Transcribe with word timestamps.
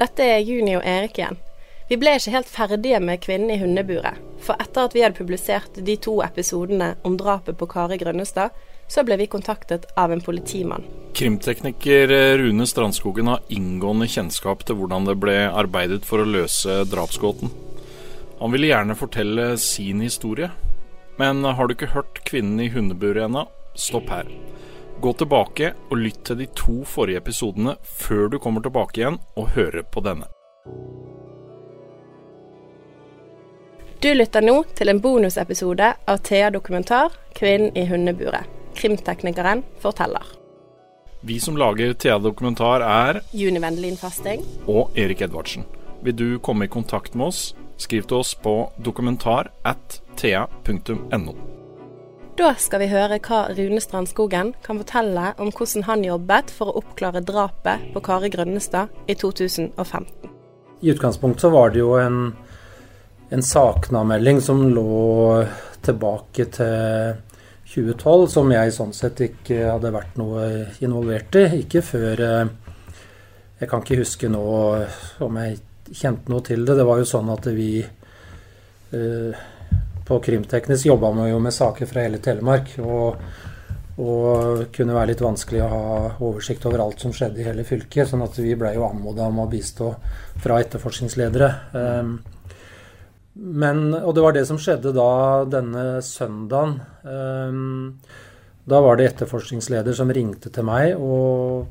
dette 0.00 0.24
er 0.24 0.40
Juni 0.40 0.78
og 0.78 0.84
Erik 0.86 1.18
igjen. 1.20 1.36
Vi 1.90 1.98
ble 2.00 2.14
ikke 2.16 2.32
helt 2.32 2.48
ferdige 2.48 3.00
med 3.02 3.20
Kvinnen 3.20 3.50
i 3.52 3.58
hundeburet, 3.60 4.20
for 4.40 4.56
etter 4.62 4.86
at 4.86 4.94
vi 4.94 5.02
hadde 5.04 5.18
publisert 5.18 5.74
de 5.76 5.96
to 5.98 6.20
episodene 6.24 6.94
om 7.04 7.18
drapet 7.20 7.58
på 7.58 7.66
Kari 7.68 7.98
Grønnestad, 8.00 8.54
så 8.90 9.04
ble 9.06 9.18
vi 9.20 9.26
kontaktet 9.30 9.84
av 9.98 10.14
en 10.14 10.22
politimann. 10.22 10.86
Krimtekniker 11.18 12.14
Rune 12.40 12.66
Strandskogen 12.66 13.28
har 13.30 13.42
inngående 13.52 14.08
kjennskap 14.10 14.64
til 14.66 14.78
hvordan 14.78 15.10
det 15.10 15.18
ble 15.20 15.36
arbeidet 15.50 16.06
for 16.06 16.22
å 16.22 16.30
løse 16.30 16.80
drapsgåten. 16.90 17.52
Han 18.40 18.54
ville 18.54 18.70
gjerne 18.70 18.96
fortelle 18.96 19.52
sin 19.60 20.00
historie, 20.00 20.48
men 21.20 21.44
har 21.44 21.68
du 21.68 21.76
ikke 21.76 21.92
hørt 21.92 22.22
Kvinnen 22.24 22.62
i 22.64 22.70
hundeburet 22.72 23.26
ennå, 23.26 23.44
stopp 23.76 24.08
her. 24.14 24.30
Gå 25.00 25.12
tilbake 25.12 25.72
og 25.88 25.96
lytt 25.96 26.24
til 26.28 26.36
de 26.42 26.46
to 26.56 26.82
forrige 26.84 27.20
episodene 27.22 27.76
før 27.82 28.28
du 28.28 28.38
kommer 28.42 28.60
tilbake 28.60 29.00
igjen 29.00 29.16
og 29.40 29.54
hører 29.54 29.86
på 29.88 30.02
denne. 30.04 30.26
Du 34.00 34.08
lytter 34.12 34.44
nå 34.44 34.58
til 34.76 34.92
en 34.92 35.00
bonusepisode 35.00 35.88
av 36.08 36.20
Thea 36.24 36.50
Dokumentar 36.50 37.16
'Kvinnen 37.36 37.76
i 37.76 37.86
hundeburet'. 37.88 38.48
Krimteknikeren 38.74 39.62
forteller. 39.80 40.24
Vi 41.20 41.40
som 41.40 41.56
lager 41.56 41.92
Thea 41.92 42.18
Dokumentar 42.18 42.80
er 42.80 43.20
Juni 43.32 43.60
Vendelin 43.60 43.96
Fasting. 43.96 44.44
og 44.66 44.90
Erik 44.96 45.20
Edvardsen. 45.20 45.64
Vil 46.02 46.16
du 46.16 46.38
komme 46.38 46.64
i 46.64 46.68
kontakt 46.68 47.14
med 47.14 47.26
oss, 47.26 47.54
skriv 47.76 48.02
til 48.02 48.16
oss 48.16 48.34
på 48.34 48.72
dokumentar 48.84 49.50
at 49.64 50.02
thea.no. 50.16 51.59
Da 52.40 52.54
skal 52.56 52.80
vi 52.80 52.86
høre 52.88 53.18
hva 53.20 53.38
Rune 53.52 53.82
Strandskogen 53.84 54.54
kan 54.64 54.78
fortelle 54.80 55.34
om 55.44 55.50
hvordan 55.52 55.82
han 55.84 56.04
jobbet 56.06 56.48
for 56.56 56.70
å 56.70 56.78
oppklare 56.80 57.20
drapet 57.20 57.90
på 57.92 58.00
Kari 58.00 58.30
Grønnestad 58.32 58.88
i 59.12 59.16
2015. 59.20 60.06
I 60.80 60.88
utgangspunktet 60.94 61.52
var 61.52 61.74
det 61.74 61.82
jo 61.82 61.90
en, 62.00 62.30
en 63.28 63.44
saknadmelding 63.44 64.40
som 64.40 64.62
lå 64.72 65.44
tilbake 65.84 66.48
til 66.56 67.20
2012, 67.74 68.26
som 68.32 68.56
jeg 68.56 68.72
sånn 68.78 68.96
sett 68.96 69.20
ikke 69.28 69.60
hadde 69.74 69.92
vært 70.00 70.16
noe 70.16 70.48
involvert 70.80 71.36
i. 71.42 71.46
Ikke 71.60 71.84
før 71.84 72.24
eh, 72.24 72.74
Jeg 73.60 73.68
kan 73.68 73.84
ikke 73.84 74.00
huske 74.00 74.32
nå 74.32 74.48
om 75.28 75.40
jeg 75.44 75.60
kjente 75.92 76.32
noe 76.32 76.48
til 76.48 76.64
det. 76.64 76.80
Det 76.80 76.88
var 76.88 77.04
jo 77.04 77.12
sånn 77.12 77.36
at 77.36 77.52
vi 77.52 77.72
eh, 77.84 79.48
på 80.10 80.18
Krimteknisk 80.20 80.86
jobba 80.86 81.12
vi 81.14 81.30
jo 81.30 81.38
med 81.38 81.54
saker 81.54 81.86
fra 81.86 82.02
hele 82.02 82.18
Telemark. 82.22 82.72
Og, 82.82 83.20
og 84.02 84.64
kunne 84.74 84.96
være 84.96 85.12
litt 85.12 85.22
vanskelig 85.22 85.60
å 85.62 85.68
ha 85.70 85.84
oversikt 86.18 86.66
over 86.66 86.82
alt 86.82 87.04
som 87.04 87.14
skjedde 87.14 87.42
i 87.42 87.46
hele 87.46 87.66
fylket. 87.68 88.08
sånn 88.10 88.24
at 88.26 88.38
vi 88.42 88.56
blei 88.58 88.74
jo 88.74 88.88
anmoda 88.88 89.28
om 89.30 89.38
å 89.44 89.48
bistå 89.50 89.92
fra 90.42 90.58
etterforskningsledere. 90.64 91.50
Um, 91.76 92.16
men, 93.34 93.84
og 93.94 94.16
det 94.16 94.24
var 94.24 94.34
det 94.34 94.46
som 94.48 94.58
skjedde 94.58 94.94
da 94.96 95.10
denne 95.46 95.84
søndagen. 96.02 96.80
Um, 97.06 98.00
da 98.66 98.80
var 98.82 98.98
det 98.98 99.12
etterforskningsleder 99.12 99.94
som 99.96 100.10
ringte 100.10 100.50
til 100.50 100.66
meg 100.66 100.96
og 100.98 101.70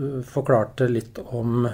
uh, 0.00 0.22
forklarte 0.24 0.88
litt 0.88 1.20
om 1.28 1.68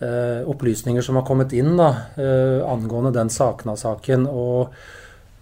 uh, 0.00 0.48
opplysninger 0.50 1.04
som 1.04 1.18
har 1.20 1.26
kommet 1.28 1.52
inn 1.56 1.76
da, 1.78 1.90
eh, 2.16 2.58
angående 2.66 3.12
den 3.14 3.30
Sakna-saken. 3.30 4.26
Og 4.26 4.74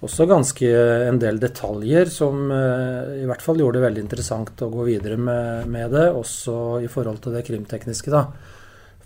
også 0.04 0.28
ganske 0.30 0.68
en 1.08 1.18
del 1.18 1.40
detaljer 1.42 2.06
som 2.12 2.52
i 2.52 3.24
hvert 3.26 3.42
fall 3.42 3.58
gjorde 3.58 3.80
det 3.80 3.86
veldig 3.88 4.04
interessant 4.04 4.62
å 4.62 4.68
gå 4.70 4.84
videre 4.86 5.16
med, 5.18 5.66
med 5.66 5.90
det, 5.90 6.04
også 6.14 6.78
i 6.86 6.90
forhold 6.92 7.18
til 7.24 7.34
det 7.34 7.42
krimtekniske. 7.48 8.14
da 8.14 8.28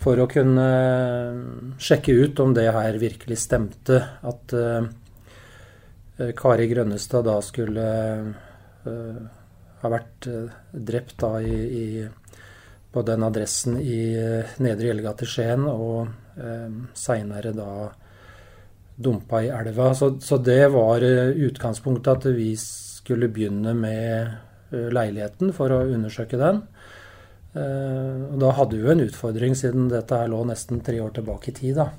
for 0.03 0.19
å 0.19 0.27
kunne 0.29 0.67
sjekke 1.81 2.15
ut 2.25 2.41
om 2.43 2.53
det 2.55 2.67
her 2.75 2.97
virkelig 3.01 3.39
stemte. 3.45 4.01
At 4.27 4.55
uh, 4.55 4.83
Kari 6.37 6.67
Grønnestad 6.71 7.25
da 7.27 7.37
skulle 7.43 7.85
uh, 8.83 9.21
ha 9.83 9.91
vært 9.91 10.27
drept 10.71 11.17
da 11.23 11.37
i, 11.43 11.55
i, 11.55 11.87
på 12.93 13.01
den 13.05 13.25
adressen 13.25 13.79
i 13.81 14.13
Nedre 14.61 14.89
Gjellegate 14.89 15.27
Skien, 15.29 15.65
og 15.69 16.07
eh, 16.37 16.69
seinere 16.97 17.53
da 17.57 17.69
dumpa 18.95 19.41
i 19.41 19.49
elva. 19.49 19.91
Så, 19.97 20.13
så 20.21 20.37
det 20.37 20.67
var 20.73 21.01
utgangspunktet 21.01 22.11
at 22.13 22.27
vi 22.37 22.51
skulle 22.59 23.31
begynne 23.33 23.73
med 23.73 24.83
leiligheten 24.93 25.51
for 25.53 25.73
å 25.73 25.83
undersøke 25.89 26.37
den. 26.37 26.61
Eh, 27.53 28.21
og 28.33 28.39
da 28.41 28.49
hadde 28.57 28.77
vi 28.77 28.81
jo 28.81 28.93
en 28.93 29.05
utfordring, 29.05 29.55
siden 29.57 29.91
dette 29.91 30.17
her 30.17 30.31
lå 30.31 30.41
nesten 30.49 30.81
tre 30.85 30.97
år 31.03 31.13
tilbake 31.13 31.51
i 31.51 31.57
tid, 31.59 31.77
da, 31.77 31.91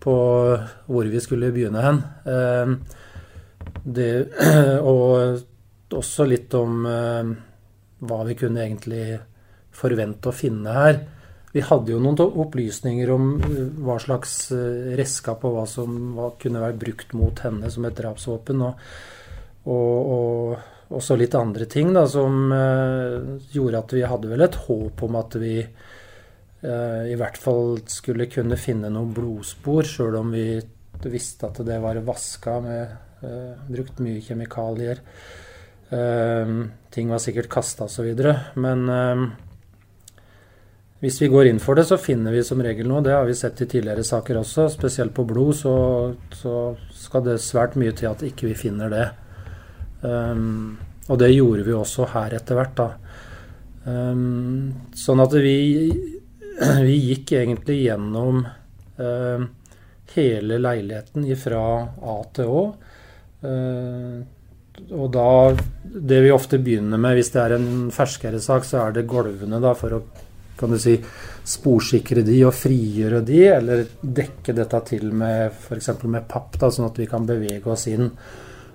på 0.00 0.14
hvor 0.88 1.10
vi 1.12 1.20
skulle 1.20 1.52
begynne 1.52 1.84
hen. 1.84 2.00
Eh, 2.24 2.72
det, 3.84 4.10
og 4.92 5.92
også 6.00 6.28
litt 6.28 6.54
om 6.56 6.86
eh, 6.88 7.34
hva 8.00 8.22
vi 8.28 8.38
kunne 8.38 8.64
egentlig 8.64 9.04
forvente 9.80 10.30
å 10.30 10.36
finne 10.36 10.76
her. 10.76 11.00
Vi 11.50 11.64
hadde 11.66 11.90
jo 11.90 11.98
noen 12.02 12.20
opplysninger 12.20 13.10
om 13.10 13.30
hva 13.82 13.96
slags 13.98 14.52
redskap 14.98 15.42
og 15.48 15.56
hva 15.56 15.64
som 15.66 15.96
kunne 16.38 16.62
være 16.62 16.78
brukt 16.78 17.16
mot 17.18 17.42
henne 17.42 17.72
som 17.74 17.88
et 17.88 17.96
drapsvåpen. 17.98 18.62
og, 18.68 18.92
og, 19.66 20.12
og 20.14 20.76
også 20.90 21.16
litt 21.18 21.34
andre 21.38 21.66
ting 21.70 21.92
da, 21.94 22.04
som 22.10 22.50
uh, 22.50 23.36
gjorde 23.54 23.82
at 23.84 23.94
vi 23.94 24.06
hadde 24.06 24.30
vel 24.32 24.44
et 24.46 24.58
håp 24.66 25.04
om 25.06 25.18
at 25.20 25.36
vi 25.38 25.54
uh, 25.62 27.02
i 27.06 27.18
hvert 27.18 27.38
fall 27.38 27.78
skulle 27.90 28.30
kunne 28.30 28.58
finne 28.60 28.90
noen 28.92 29.12
blodspor, 29.14 29.86
sjøl 29.86 30.18
om 30.20 30.34
vi 30.34 30.48
visste 31.06 31.48
at 31.48 31.62
det 31.64 31.78
var 31.82 32.00
vaska 32.04 32.56
med 32.64 32.96
uh, 33.22 33.54
brukt 33.70 34.02
mye 34.02 34.24
kjemikalier. 34.24 35.04
ting 36.94 37.08
var 37.10 37.18
sikkert 37.18 37.48
kasta 37.50 37.88
osv. 37.88 38.12
Men 38.62 38.84
hvis 41.00 41.16
vi 41.22 41.30
går 41.32 41.48
inn 41.48 41.60
for 41.62 41.78
det, 41.78 41.86
så 41.88 41.96
finner 41.96 42.34
vi 42.34 42.42
som 42.44 42.60
regel 42.60 42.88
noe. 42.88 43.00
Det 43.04 43.14
har 43.14 43.24
vi 43.24 43.36
sett 43.36 43.62
i 43.64 43.68
tidligere 43.70 44.04
saker 44.04 44.42
også. 44.42 44.66
Spesielt 44.68 45.14
på 45.16 45.24
blod 45.28 45.56
så, 45.56 45.74
så 46.36 46.56
skal 46.92 47.24
det 47.24 47.38
svært 47.40 47.78
mye 47.80 47.94
til 47.96 48.10
at 48.10 48.24
ikke 48.26 48.50
vi 48.50 48.56
finner 48.66 48.92
det. 48.92 49.06
Um, 50.04 50.76
og 51.08 51.22
det 51.22 51.32
gjorde 51.32 51.64
vi 51.64 51.72
også 51.76 52.10
her 52.12 52.36
etter 52.36 52.60
hvert, 52.60 52.76
da. 52.76 52.90
Um, 53.88 54.92
sånn 54.92 55.24
at 55.24 55.38
vi, 55.40 55.56
vi 56.90 57.00
gikk 57.08 57.32
egentlig 57.40 57.80
gjennom 57.86 58.44
um, 59.00 59.50
hele 60.12 60.60
leiligheten 60.60 61.24
fra 61.40 61.64
A 61.88 62.20
til 62.36 62.52
Å. 62.60 62.64
Uh, 63.40 64.20
og 64.96 65.08
da 65.12 65.56
Det 65.80 66.18
vi 66.24 66.30
ofte 66.32 66.60
begynner 66.60 67.00
med 67.00 67.16
hvis 67.16 67.32
det 67.32 67.40
er 67.40 67.56
en 67.56 67.88
ferskere 67.92 68.40
sak, 68.40 68.68
så 68.68 68.84
er 68.84 69.00
det 69.00 69.08
gulvene, 69.08 69.64
da, 69.64 69.72
for 69.76 69.96
å 69.96 70.06
kan 70.60 70.74
du 70.74 70.78
si, 70.80 70.94
sporsikre 71.48 72.22
de 72.26 72.38
og 72.46 72.54
frigjøre 72.56 73.22
de, 73.26 73.40
eller 73.54 73.84
dekke 74.00 74.54
dette 74.56 74.80
til 74.92 75.10
med 75.16 75.56
f.eks. 75.56 75.92
med 76.04 76.28
papp, 76.30 76.58
da, 76.60 76.70
sånn 76.70 76.90
at 76.90 77.00
vi 77.00 77.08
kan 77.10 77.26
bevege 77.28 77.72
oss 77.72 77.88
inn 77.90 78.10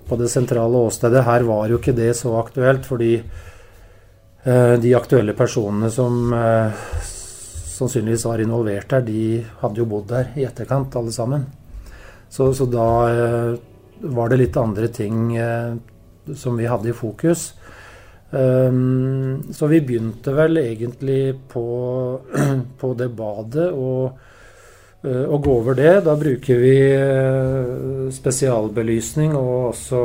på 0.06 0.18
det 0.20 0.30
sentrale 0.30 0.84
åstedet. 0.88 1.24
Her 1.26 1.46
var 1.46 1.70
jo 1.70 1.80
ikke 1.80 1.96
det 1.96 2.12
så 2.18 2.36
aktuelt, 2.38 2.86
fordi 2.86 3.12
eh, 3.16 4.74
de 4.82 4.94
aktuelle 4.98 5.34
personene 5.38 5.90
som 5.90 6.34
eh, 6.34 6.86
sannsynligvis 7.76 8.26
var 8.28 8.42
involvert 8.42 8.90
der, 8.90 9.06
de 9.06 9.44
hadde 9.62 9.82
jo 9.82 9.88
bodd 9.90 10.10
der 10.12 10.32
i 10.38 10.46
etterkant, 10.48 10.94
alle 10.96 11.14
sammen. 11.14 11.46
Så, 12.28 12.52
så 12.54 12.66
da 12.70 12.88
eh, 13.10 13.52
var 14.16 14.30
det 14.30 14.40
litt 14.40 14.56
andre 14.60 14.88
ting 14.92 15.36
eh, 15.36 15.76
som 16.34 16.56
vi 16.58 16.68
hadde 16.68 16.90
i 16.90 16.96
fokus. 16.96 17.52
Um, 18.26 19.52
så 19.54 19.68
vi 19.70 19.78
begynte 19.86 20.32
vel 20.34 20.58
egentlig 20.58 21.36
på, 21.52 21.66
på 22.80 22.94
det 22.98 23.10
badet 23.14 23.68
og 23.70 24.16
Eh, 25.06 25.24
å 25.28 25.38
gå 25.38 25.54
over 25.60 25.76
det. 25.78 25.92
Da 26.06 26.16
bruker 26.18 26.60
vi 26.60 26.76
eh, 26.90 28.08
spesialbelysning 28.14 29.36
og 29.38 29.70
også 29.70 30.02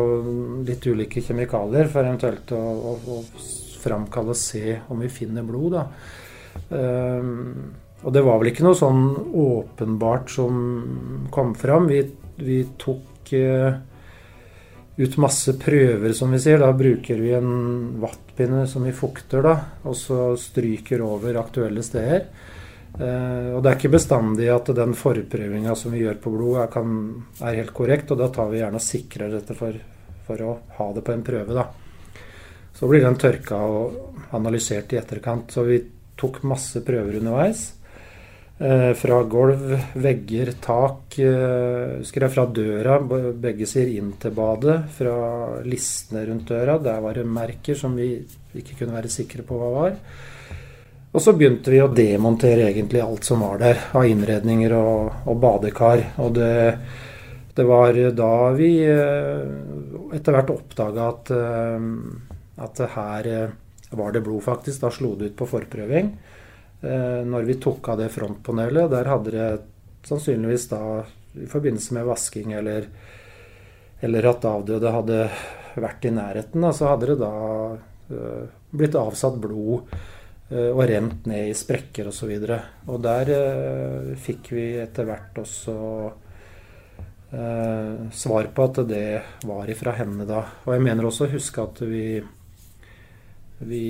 litt 0.67 0.85
ulike 0.85 1.23
kjemikalier 1.25 1.89
for 1.91 2.05
eventuelt 2.05 2.51
å, 2.53 2.61
å, 2.61 2.97
å 3.15 3.21
framkalle 3.81 4.35
og 4.35 4.37
se 4.37 4.77
om 4.93 5.01
vi 5.01 5.09
finner 5.09 5.47
blod. 5.47 5.79
Da. 5.79 5.85
Um, 6.69 7.71
og 8.03 8.13
det 8.13 8.21
var 8.25 8.41
vel 8.41 8.51
ikke 8.51 8.65
noe 8.65 8.77
sånn 8.77 9.05
åpenbart 9.41 10.29
som 10.33 10.59
kom 11.33 11.55
fram. 11.57 11.87
Vi, 11.89 12.03
vi 12.43 12.59
tok 12.81 13.31
uh, 13.33 13.79
ut 14.97 15.17
masse 15.17 15.53
prøver, 15.59 16.13
som 16.13 16.31
vi 16.33 16.39
sier. 16.41 16.59
Da 16.61 16.71
bruker 16.75 17.19
vi 17.21 17.33
en 17.35 17.51
vattpinne 18.01 18.65
som 18.67 18.83
vi 18.85 18.93
fukter, 18.95 19.43
da, 19.45 19.55
og 19.87 19.95
så 19.97 20.33
stryker 20.39 21.03
over 21.05 21.39
aktuelle 21.41 21.83
steder. 21.85 22.27
Uh, 22.91 23.55
og 23.55 23.61
det 23.63 23.69
er 23.71 23.77
ikke 23.77 23.93
bestandig 23.93 24.49
at 24.51 24.67
den 24.75 24.91
forprøvinga 24.99 25.77
som 25.79 25.93
vi 25.95 26.01
gjør 26.03 26.17
på 26.19 26.33
blod, 26.33 26.57
er, 26.59 26.71
kan, 26.73 26.89
er, 27.39 27.55
helt 27.61 27.71
korrekt, 27.75 28.11
og 28.11 28.19
da 28.19 28.27
tar 28.33 28.51
vi 28.51 28.59
gjerne 28.59 28.81
og 28.81 28.83
sikrer 28.83 29.31
dette 29.31 29.55
for, 29.55 29.77
for 30.27 30.43
å 30.43 30.57
ha 30.75 30.89
det 30.97 31.05
på 31.07 31.15
en 31.15 31.23
prøve, 31.23 31.55
da. 31.55 31.69
Så 32.75 32.89
blir 32.89 33.05
den 33.05 33.15
tørka 33.19 33.59
og 33.63 34.33
analysert 34.35 34.91
i 34.91 34.99
etterkant. 34.99 35.51
Så 35.53 35.63
vi 35.67 35.77
tok 36.19 36.41
masse 36.49 36.81
prøver 36.83 37.19
underveis. 37.19 37.67
Eh, 38.61 38.93
fra 38.93 39.23
gulv, 39.23 39.71
vegger, 39.97 40.51
tak. 40.61 41.15
Husker 41.17 42.25
jeg 42.27 42.33
fra 42.35 42.43
døra, 42.45 42.99
begge 43.01 43.65
sier 43.65 43.89
inn 43.89 44.11
til 44.21 44.35
badet. 44.37 44.83
Fra 44.93 45.15
listene 45.65 46.27
rundt 46.27 46.51
døra. 46.51 46.75
Der 46.77 46.99
var 47.01 47.17
det 47.17 47.25
merker 47.25 47.79
som 47.79 47.95
vi 47.97 48.11
ikke 48.53 48.83
kunne 48.83 48.99
være 48.99 49.09
sikre 49.09 49.41
på 49.47 49.57
hva 49.57 49.69
var. 49.73 49.95
Og 51.11 51.23
så 51.25 51.33
begynte 51.33 51.73
vi 51.73 51.81
å 51.81 51.89
demontere 51.91 52.69
egentlig 52.69 53.01
alt 53.01 53.25
som 53.25 53.41
var 53.43 53.57
der 53.63 53.81
av 53.97 54.05
innredninger 54.07 54.75
og, 54.77 55.25
og 55.25 55.41
badekar. 55.41 56.03
Og 56.21 56.37
det, 56.37 56.53
det, 57.57 57.65
var 57.65 57.97
da 58.13 58.33
vi 58.53 58.75
eh, 58.85 60.13
etter 60.13 60.37
hvert 60.37 60.53
oppdaga 60.53 61.09
at, 61.15 61.33
at 62.61 62.85
her 62.93 63.31
var 63.89 64.13
det 64.13 64.21
blod, 64.21 64.45
faktisk. 64.45 64.83
Da 64.85 64.93
slo 64.93 65.15
det 65.17 65.33
ut 65.33 65.41
på 65.41 65.49
forprøving. 65.49 66.13
Eh, 66.81 67.21
når 67.25 67.41
vi 67.45 67.53
tok 67.61 67.89
av 67.93 67.99
det 68.01 68.09
frontpanelet. 68.09 68.89
Der 68.91 69.09
hadde 69.09 69.33
det 69.35 69.49
sannsynligvis 70.07 70.67
da 70.71 70.81
i 71.37 71.47
forbindelse 71.49 71.93
med 71.93 72.07
vasking 72.09 72.55
eller, 72.57 72.87
eller 74.01 74.29
at 74.31 74.47
avdøde 74.49 74.93
hadde 74.95 75.19
vært 75.77 76.07
i 76.09 76.11
nærheten, 76.11 76.65
da, 76.65 76.71
så 76.75 76.89
hadde 76.89 77.13
det 77.13 77.21
da 77.21 77.35
uh, 78.11 78.41
blitt 78.75 78.97
avsatt 78.99 79.37
blod 79.39 79.85
uh, 79.93 80.71
og 80.73 80.81
rent 80.89 81.29
ned 81.31 81.53
i 81.53 81.55
sprekker 81.55 82.09
osv. 82.11 82.33
Og, 82.33 82.49
så 82.49 82.57
og 82.91 83.05
der 83.05 83.31
fikk 84.19 84.51
vi 84.57 84.65
etter 84.81 85.07
hvert 85.07 85.41
også 85.45 85.77
svar 88.11 88.49
på 88.51 88.63
at 88.67 88.81
det 88.89 89.21
var 89.47 89.69
ifra 89.71 89.93
henne 89.95 90.25
da. 90.27 90.41
Og 90.65 90.73
jeg 90.75 90.83
mener 90.83 91.05
også 91.07 91.29
å 91.29 91.31
huske 91.31 91.63
at 91.63 91.77
vi, 91.87 92.17
vi 93.69 93.85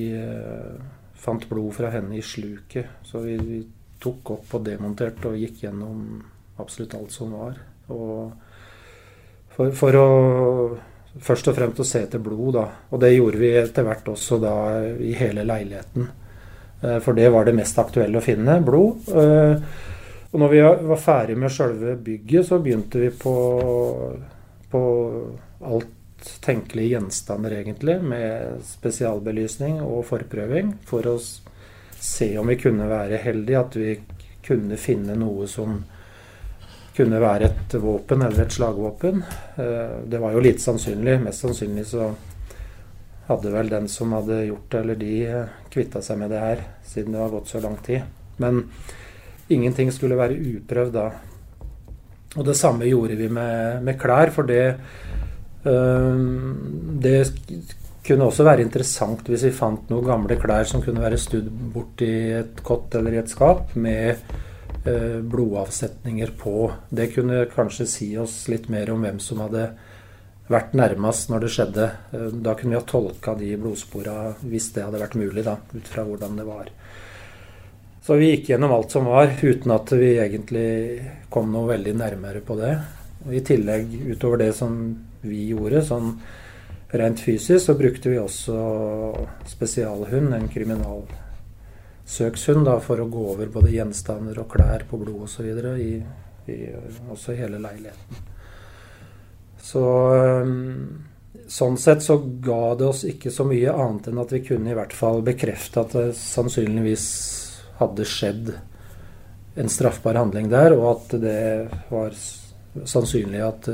fant 1.22 1.50
blod 1.50 1.76
fra 1.78 1.92
henne 1.94 2.18
i 2.18 2.24
sluket. 2.26 3.02
Så 3.06 3.22
vi, 3.26 3.38
vi 3.38 3.62
tok 4.02 4.34
opp 4.38 4.56
og 4.58 4.64
demonterte 4.66 5.30
og 5.30 5.38
gikk 5.38 5.66
gjennom 5.66 6.22
absolutt 6.62 6.96
alt 6.98 7.14
som 7.14 7.36
var. 7.36 7.60
Og 7.94 8.32
for, 9.52 9.74
for, 9.78 10.00
å 10.00 11.22
først 11.22 11.52
og 11.52 11.58
fremst 11.58 11.84
å 11.84 11.88
se 11.88 12.04
etter 12.06 12.24
blod, 12.24 12.56
da. 12.58 12.66
Og 12.90 13.02
det 13.04 13.14
gjorde 13.14 13.42
vi 13.42 13.54
etter 13.60 13.86
hvert 13.86 14.12
også 14.14 14.40
da 14.42 14.56
i 14.98 15.14
hele 15.18 15.46
leiligheten. 15.46 16.10
Eh, 16.82 17.00
for 17.04 17.18
det 17.18 17.30
var 17.34 17.46
det 17.46 17.56
mest 17.58 17.80
aktuelle 17.82 18.22
å 18.22 18.26
finne, 18.26 18.60
blod. 18.66 19.10
Eh, 19.12 19.88
og 20.32 20.40
når 20.40 20.54
vi 20.54 20.62
var 20.64 21.02
ferdig 21.02 21.36
med 21.38 21.52
sjølve 21.52 21.98
bygget, 22.00 22.48
så 22.48 22.62
begynte 22.64 23.02
vi 23.02 23.10
på, 23.12 23.34
på 24.72 24.84
alt 25.68 25.98
tenkelige 26.44 26.96
gjenstander, 26.96 27.56
egentlig, 27.60 27.98
med 28.04 28.62
spesialbelysning 28.66 29.80
og 29.84 30.06
forprøving, 30.10 30.76
for 30.88 31.08
å 31.10 31.16
se 32.02 32.34
om 32.42 32.50
vi 32.50 32.58
kunne 32.62 32.90
være 32.90 33.22
heldige, 33.22 33.60
at 33.62 33.78
vi 33.78 33.96
kunne 34.46 34.78
finne 34.82 35.16
noe 35.20 35.48
som 35.50 35.82
kunne 36.96 37.22
være 37.22 37.48
et 37.48 37.76
våpen 37.80 38.26
eller 38.26 38.44
et 38.44 38.54
slagvåpen. 38.54 39.24
Eh, 39.56 39.98
det 40.12 40.20
var 40.20 40.36
jo 40.36 40.44
lite 40.44 40.64
sannsynlig. 40.64 41.20
Mest 41.24 41.46
sannsynlig 41.46 41.86
så 41.94 42.12
hadde 43.30 43.54
vel 43.54 43.72
den 43.72 43.88
som 43.92 44.12
hadde 44.18 44.44
gjort 44.50 44.70
det, 44.70 44.80
eller 44.82 45.00
de, 45.00 45.14
eh, 45.26 45.54
kvitta 45.72 46.02
seg 46.02 46.20
med 46.20 46.32
det 46.34 46.40
her, 46.40 46.64
siden 46.84 47.14
det 47.14 47.22
har 47.22 47.30
gått 47.30 47.48
så 47.48 47.62
lang 47.64 47.78
tid. 47.86 48.02
Men 48.38 48.66
ingenting 49.50 49.92
skulle 49.92 50.20
være 50.20 50.40
uprøvd 50.40 50.94
da. 50.94 51.12
Og 52.38 52.46
det 52.46 52.56
samme 52.56 52.88
gjorde 52.88 53.16
vi 53.20 53.28
med, 53.28 53.84
med 53.84 54.00
klær, 54.00 54.32
for 54.32 54.48
det 54.48 54.80
det 55.64 57.18
kunne 58.06 58.28
også 58.28 58.46
være 58.46 58.66
interessant 58.66 59.28
hvis 59.30 59.46
vi 59.46 59.54
fant 59.56 59.92
noen 59.92 60.08
gamle 60.08 60.38
klær 60.42 60.66
som 60.70 60.82
kunne 60.84 61.04
være 61.04 61.20
studd 61.22 61.50
bort 61.74 62.02
i 62.06 62.14
et 62.40 62.64
kott 62.66 62.96
eller 62.98 63.16
i 63.16 63.22
et 63.22 63.32
skap 63.32 63.76
med 63.78 64.16
eh, 64.86 65.20
blodavsetninger 65.22 66.34
på. 66.40 66.72
Det 66.90 67.12
kunne 67.16 67.46
kanskje 67.54 67.90
si 67.90 68.12
oss 68.18 68.44
litt 68.52 68.70
mer 68.74 68.94
om 68.94 69.06
hvem 69.06 69.22
som 69.22 69.44
hadde 69.46 69.70
vært 70.52 70.74
nærmest 70.76 71.30
når 71.32 71.46
det 71.46 71.52
skjedde. 71.56 71.90
Eh, 72.12 72.30
da 72.42 72.56
kunne 72.58 72.76
vi 72.76 72.82
ha 72.82 72.88
tolka 72.90 73.36
de 73.38 73.54
blodspora 73.62 74.18
hvis 74.42 74.72
det 74.76 74.88
hadde 74.88 75.04
vært 75.04 75.20
mulig, 75.22 75.46
da, 75.46 75.60
ut 75.62 75.94
fra 75.94 76.08
hvordan 76.08 76.42
det 76.42 76.48
var. 76.50 76.72
Så 78.02 78.18
vi 78.18 78.32
gikk 78.32 78.50
gjennom 78.50 78.74
alt 78.74 78.90
som 78.90 79.06
var, 79.06 79.30
uten 79.30 79.76
at 79.76 79.92
vi 79.94 80.16
egentlig 80.18 80.72
kom 81.30 81.52
noe 81.54 81.70
veldig 81.70 81.94
nærmere 82.00 82.42
på 82.42 82.58
det. 82.58 82.74
Og 83.26 83.32
I 83.38 83.42
tillegg, 83.46 83.86
utover 84.14 84.38
det 84.42 84.54
som 84.58 84.72
vi 85.22 85.50
gjorde. 85.52 85.82
Sånn 85.86 86.08
rent 86.92 87.20
fysisk 87.24 87.66
så 87.66 87.74
brukte 87.80 88.10
vi 88.12 88.20
også 88.20 88.56
spesialhund, 89.52 90.34
en 90.36 90.50
kriminalsøkshund, 90.52 92.66
da, 92.68 92.76
for 92.84 92.98
å 93.00 93.12
gå 93.12 93.24
over 93.36 93.48
både 93.54 93.76
gjenstander 93.76 94.36
og 94.42 94.52
klær 94.56 94.82
på 94.90 94.96
blod 95.02 95.22
osv. 95.30 95.48
I, 95.78 95.80
i 96.52 96.54
også 97.14 97.30
hele 97.38 97.58
leiligheten. 97.62 98.12
Så 99.62 99.84
Sånn 101.52 101.76
sett 101.80 102.04
så 102.04 102.16
ga 102.44 102.76
det 102.80 102.86
oss 102.88 103.04
ikke 103.08 103.32
så 103.34 103.44
mye 103.48 103.74
annet 103.74 104.08
enn 104.08 104.20
at 104.22 104.32
vi 104.32 104.40
kunne 104.46 104.72
i 104.72 104.76
hvert 104.76 104.94
fall 104.96 105.22
bekrefte 105.26 105.82
at 105.82 105.92
det 105.98 106.16
sannsynligvis 106.16 107.06
hadde 107.82 108.06
skjedd 108.08 108.52
en 109.60 109.72
straffbar 109.72 110.16
handling 110.16 110.48
der, 110.52 110.72
og 110.78 110.86
at 110.94 111.16
det 111.20 111.42
var 111.90 112.16
sannsynlig 112.86 113.42
at 113.46 113.70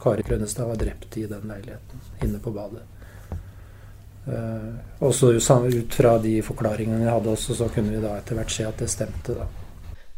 Kari 0.00 0.24
Krønestad 0.26 0.68
var 0.68 0.80
drept 0.80 1.16
i 1.20 1.26
den 1.30 1.46
leiligheten 1.48 2.02
inne 2.26 2.40
på 2.42 2.52
badet. 2.54 2.82
Uh, 4.24 5.04
også 5.04 5.34
ut 5.36 5.94
fra 5.94 6.14
de 6.18 6.38
forklaringene 6.42 7.02
vi 7.02 7.10
hadde 7.12 7.32
også, 7.34 7.54
så 7.58 7.68
kunne 7.68 7.92
vi 7.92 8.00
da 8.00 8.14
etter 8.16 8.38
hvert 8.38 8.52
se 8.52 8.64
at 8.64 8.80
det 8.80 8.88
stemte, 8.88 9.36
da. 9.36 9.48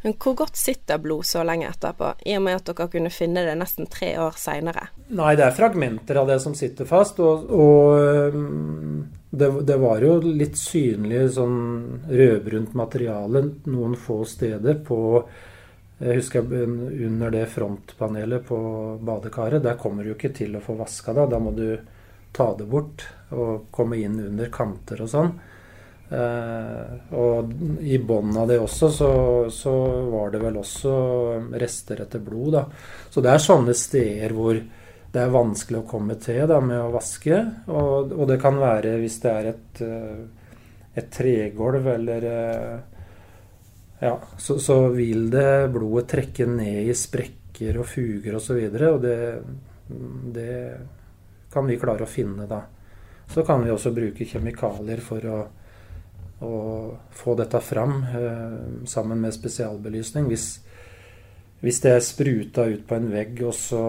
Men 0.05 0.15
hvor 0.23 0.37
godt 0.39 0.55
sitter 0.55 1.01
blod 1.03 1.27
så 1.27 1.43
lenge 1.43 1.67
etterpå, 1.67 2.13
i 2.31 2.37
og 2.39 2.45
med 2.47 2.61
at 2.61 2.69
dere 2.69 2.87
kunne 2.93 3.11
finne 3.11 3.43
det 3.43 3.57
nesten 3.59 3.89
tre 3.91 4.13
år 4.23 4.37
seinere? 4.39 4.85
Nei, 5.19 5.33
det 5.35 5.49
er 5.49 5.57
fragmenter 5.57 6.21
av 6.21 6.31
det 6.31 6.37
som 6.45 6.55
sitter 6.55 6.87
fast. 6.87 7.19
Og, 7.19 7.49
og 7.51 8.37
um, 8.37 9.01
det, 9.31 9.49
det, 9.67 9.79
var 9.83 10.05
jo 10.07 10.21
litt 10.23 10.55
synlig 10.61 11.25
sånn 11.35 11.59
rødbrunt 12.07 12.77
materiale 12.79 13.43
noen 13.67 13.99
få 13.99 14.21
steder 14.29 14.79
på 14.87 15.01
jeg 15.99 16.19
husker 16.19 16.45
under 16.45 17.31
det 17.33 17.47
frontpanelet 17.49 18.45
på 18.45 18.59
badekaret. 19.01 19.63
Der 19.65 19.79
kommer 19.81 20.05
du 20.05 20.13
ikke 20.13 20.35
til 20.37 20.59
å 20.59 20.65
få 20.65 20.77
vaska 20.77 21.15
det. 21.17 21.31
Da 21.33 21.39
må 21.41 21.55
du 21.57 21.71
ta 22.37 22.51
det 22.59 22.67
bort 22.69 23.07
og 23.33 23.71
komme 23.73 23.97
inn 24.03 24.19
under 24.21 24.51
kanter 24.53 25.01
og 25.07 25.09
sånn. 25.09 25.31
Eh, 26.07 27.15
og 27.19 27.53
i 27.83 27.97
bunnen 27.99 28.37
av 28.39 28.51
det 28.51 28.61
også 28.63 28.91
så, 28.95 29.13
så, 29.51 29.73
var 30.13 30.31
det 30.35 30.43
vel 30.45 30.59
også 30.61 30.93
rester 31.59 32.05
etter 32.05 32.23
blod, 32.23 32.53
da. 32.55 32.67
Så 33.11 33.25
det 33.25 33.33
er 33.33 33.43
sånne 33.43 33.75
steder 33.75 34.35
hvor 34.37 34.61
det 34.61 35.23
er 35.23 35.33
vanskelig 35.33 35.81
å 35.81 35.89
komme 35.89 36.19
til 36.21 36.45
da, 36.51 36.61
med 36.61 36.77
å 36.77 36.93
vaske. 36.95 37.41
Og, 37.73 38.13
og 38.13 38.29
det 38.31 38.37
kan 38.43 38.61
være 38.61 38.99
hvis 39.01 39.17
det 39.25 39.33
er 39.33 39.51
et, 39.55 39.81
eh, 39.87 40.53
et 41.01 41.11
tregulv 41.17 41.89
eller 41.97 42.29
eh, 42.35 42.77
ja, 44.01 44.21
så, 44.39 44.59
så, 44.59 44.89
vil 44.89 45.31
det 45.31 45.69
blodet 45.73 46.09
trekke 46.11 46.47
ned 46.51 46.91
i 46.91 46.95
sprekker 46.97 47.81
og 47.81 47.89
fuger 47.89 48.37
osv. 48.37 48.59
Og, 48.59 48.75
så 48.77 48.91
og 48.91 49.01
det, 49.05 49.19
det 50.37 50.57
kan 51.53 51.69
vi 51.69 51.79
klare 51.81 52.05
å 52.05 52.11
finne 52.11 52.49
da. 52.51 52.61
Så 53.33 53.43
kan 53.47 53.65
vi 53.65 53.73
også 53.73 53.95
bruke 53.97 54.27
kjemikalier 54.29 55.01
for 55.03 55.25
å, 55.33 55.39
å 56.45 56.53
få 57.17 57.35
dette 57.41 57.61
fram 57.65 57.97
eh, 58.05 58.59
sammen 58.87 59.25
med 59.25 59.35
spesialbelysning. 59.35 60.29
Hvis, 60.31 60.47
hvis 61.65 61.81
det 61.83 61.95
er 61.97 62.05
spruta 62.05 62.67
ut 62.69 62.85
på 62.87 62.99
en 62.99 63.09
vegg, 63.11 63.41
og 63.49 63.57
så, 63.57 63.83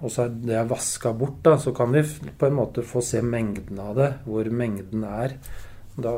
og 0.00 0.10
så 0.10 0.24
er 0.24 0.38
det 0.48 0.64
vaska 0.72 1.12
bort, 1.12 1.42
da, 1.44 1.58
så 1.60 1.76
kan 1.76 1.92
vi 1.92 2.02
på 2.40 2.48
en 2.48 2.56
måte 2.56 2.86
få 2.86 3.04
se 3.04 3.20
mengden 3.22 3.84
av 3.84 3.92
det, 4.00 4.10
hvor 4.24 4.48
mengden 4.48 5.04
er. 5.06 5.36
Da 5.96 6.16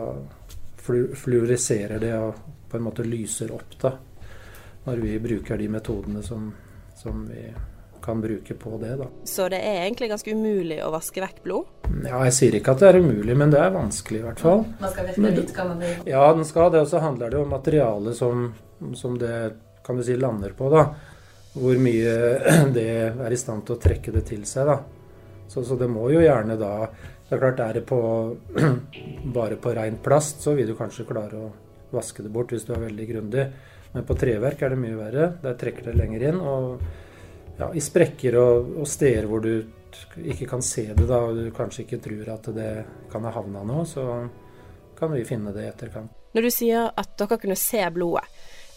fluoriserer 0.89 2.01
det 2.01 2.15
og 2.17 2.39
på 2.69 2.77
en 2.77 2.87
måte 2.87 3.07
lyser 3.07 3.53
opp 3.55 3.77
da, 3.81 3.95
når 4.85 5.03
vi 5.05 5.19
bruker 5.21 5.59
de 5.61 5.69
metodene 5.73 6.23
som, 6.23 6.51
som 6.97 7.27
vi 7.29 7.49
kan 8.09 8.21
bruke 8.21 8.55
på 8.55 8.79
det. 8.81 8.97
da. 8.97 9.07
Så 9.25 9.49
det 9.53 9.59
er 9.61 9.83
egentlig 9.85 10.09
ganske 10.09 10.33
umulig 10.33 10.79
å 10.85 10.91
vaske 10.95 11.21
vekk 11.21 11.43
blod? 11.45 11.67
Ja, 12.07 12.23
Jeg 12.25 12.33
sier 12.37 12.57
ikke 12.57 12.73
at 12.73 12.81
det 12.85 12.89
er 12.93 13.01
umulig, 13.03 13.37
men 13.37 13.51
det 13.53 13.61
er 13.61 13.75
vanskelig 13.75 14.21
i 14.23 14.25
hvert 14.25 14.41
fall. 14.41 14.65
Man 14.81 14.93
skal 14.95 15.09
virke 15.11 15.33
vite 15.41 15.57
kan 15.57 15.69
man 15.73 15.83
vil. 15.85 15.97
Ja, 16.09 16.23
den 16.33 16.47
skal 16.49 16.73
det. 16.73 16.85
Og 16.87 16.89
så 16.89 17.03
handler 17.05 17.35
det 17.35 17.41
om 17.43 17.53
materialet 17.53 18.17
som, 18.17 18.47
som 18.97 19.19
det 19.21 19.35
kan 19.85 19.97
du 19.99 20.05
si 20.07 20.17
lander 20.17 20.57
på. 20.57 20.71
da. 20.73 20.87
Hvor 21.59 21.81
mye 21.85 22.15
det 22.79 22.89
er 23.11 23.35
i 23.35 23.41
stand 23.41 23.67
til 23.67 23.77
å 23.77 23.83
trekke 23.83 24.15
det 24.15 24.25
til 24.31 24.45
seg. 24.49 24.69
da. 24.73 24.79
Så, 25.49 25.65
så 25.65 25.77
det 25.81 25.89
må 25.89 26.09
jo 26.13 26.21
gjerne 26.21 26.59
da 26.61 26.73
Det 27.29 27.37
er 27.37 27.41
klart, 27.43 27.61
er 27.61 27.73
det 27.77 27.85
på, 27.89 28.01
bare 29.37 29.57
på 29.61 29.73
rein 29.77 29.99
plast, 30.05 30.41
så 30.41 30.55
vil 30.57 30.71
du 30.71 30.77
kanskje 30.79 31.05
klare 31.09 31.41
å 31.45 31.51
vaske 31.92 32.25
det 32.25 32.33
bort 32.33 32.52
hvis 32.54 32.66
du 32.68 32.75
er 32.75 32.85
veldig 32.87 33.09
grundig. 33.12 33.49
Men 33.95 34.04
på 34.04 34.16
treverk 34.21 34.62
er 34.62 34.75
det 34.75 34.80
mye 34.80 34.99
verre. 34.99 35.30
Der 35.42 35.57
trekker 35.61 35.90
det 35.90 35.97
lenger 35.99 36.26
inn. 36.30 36.40
Og 36.40 36.83
ja, 37.59 37.71
i 37.73 37.83
sprekker 37.83 38.38
og, 38.38 38.75
og 38.83 38.88
steder 38.88 39.28
hvor 39.28 39.42
du 39.45 39.52
ikke 40.21 40.47
kan 40.50 40.62
se 40.62 40.90
det, 40.92 41.07
da, 41.09 41.23
og 41.25 41.38
du 41.38 41.49
kanskje 41.54 41.87
ikke 41.87 42.00
tror 42.04 42.35
at 42.35 42.50
det 42.54 42.71
kan 43.12 43.25
ha 43.25 43.33
havna 43.35 43.64
noe, 43.66 43.87
så 43.88 44.04
kan 44.99 45.12
vi 45.14 45.25
finne 45.26 45.54
det 45.54 45.64
i 45.64 45.71
etterkant. 45.71 46.12
Når 46.37 46.45
du 46.45 46.50
sier 46.52 46.90
at 46.92 47.14
dere 47.18 47.38
kunne 47.40 47.57
se 47.59 47.80
blodet, 47.95 48.26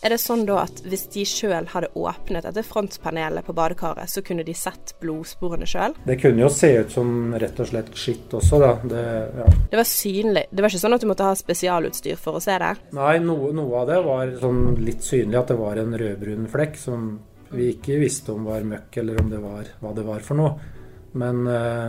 er 0.02 0.14
det 0.14 0.18
sånn 0.22 0.48
da 0.48 0.64
at 0.64 0.82
hvis 0.90 1.04
de 1.14 1.24
sjøl 1.30 1.68
hadde 1.70 1.92
åpnet 1.98 2.48
dette 2.48 2.64
frontpanelet 2.66 3.46
på 3.46 3.54
badekaret, 3.58 4.10
så 4.10 4.24
kunne 4.26 4.46
de 4.48 4.56
sett 4.58 4.96
blodsporene 5.02 5.68
sjøl? 5.70 5.94
Det 6.08 6.18
kunne 6.22 6.42
jo 6.42 6.50
se 6.54 6.72
ut 6.80 6.96
som 6.96 7.36
rett 7.38 7.60
og 7.62 7.70
slett 7.70 7.92
skitt 7.98 8.34
også, 8.38 8.62
da. 8.64 8.72
Det, 8.82 9.04
ja. 9.44 9.50
Det 9.72 9.80
var 9.80 9.90
synlig. 9.90 10.48
Det 10.50 10.66
var 10.66 10.74
ikke 10.74 10.84
sånn 10.86 10.98
at 10.98 11.06
du 11.06 11.10
måtte 11.12 11.28
ha 11.28 11.38
spesialutstyr 11.38 12.18
for 12.22 12.40
å 12.40 12.44
se 12.44 12.58
det? 12.64 12.72
Nei, 12.98 13.16
noe, 13.22 13.52
noe 13.56 13.84
av 13.84 13.92
det 13.92 14.00
var 14.08 14.34
sånn 14.42 14.64
litt 14.82 15.06
synlig, 15.06 15.38
at 15.38 15.54
det 15.54 15.60
var 15.62 15.82
en 15.82 15.98
rødbrun 16.02 16.50
flekk 16.52 16.82
som 16.82 17.12
vi 17.52 17.74
ikke 17.76 18.00
visste 18.02 18.34
om 18.34 18.48
var 18.48 18.66
møkk, 18.66 19.02
eller 19.04 19.22
om 19.22 19.30
det 19.30 19.42
var 19.44 19.70
hva 19.84 19.94
det 19.94 20.08
var 20.08 20.26
for 20.26 20.40
noe. 20.40 20.74
Men 21.22 21.46
eh, 21.52 21.88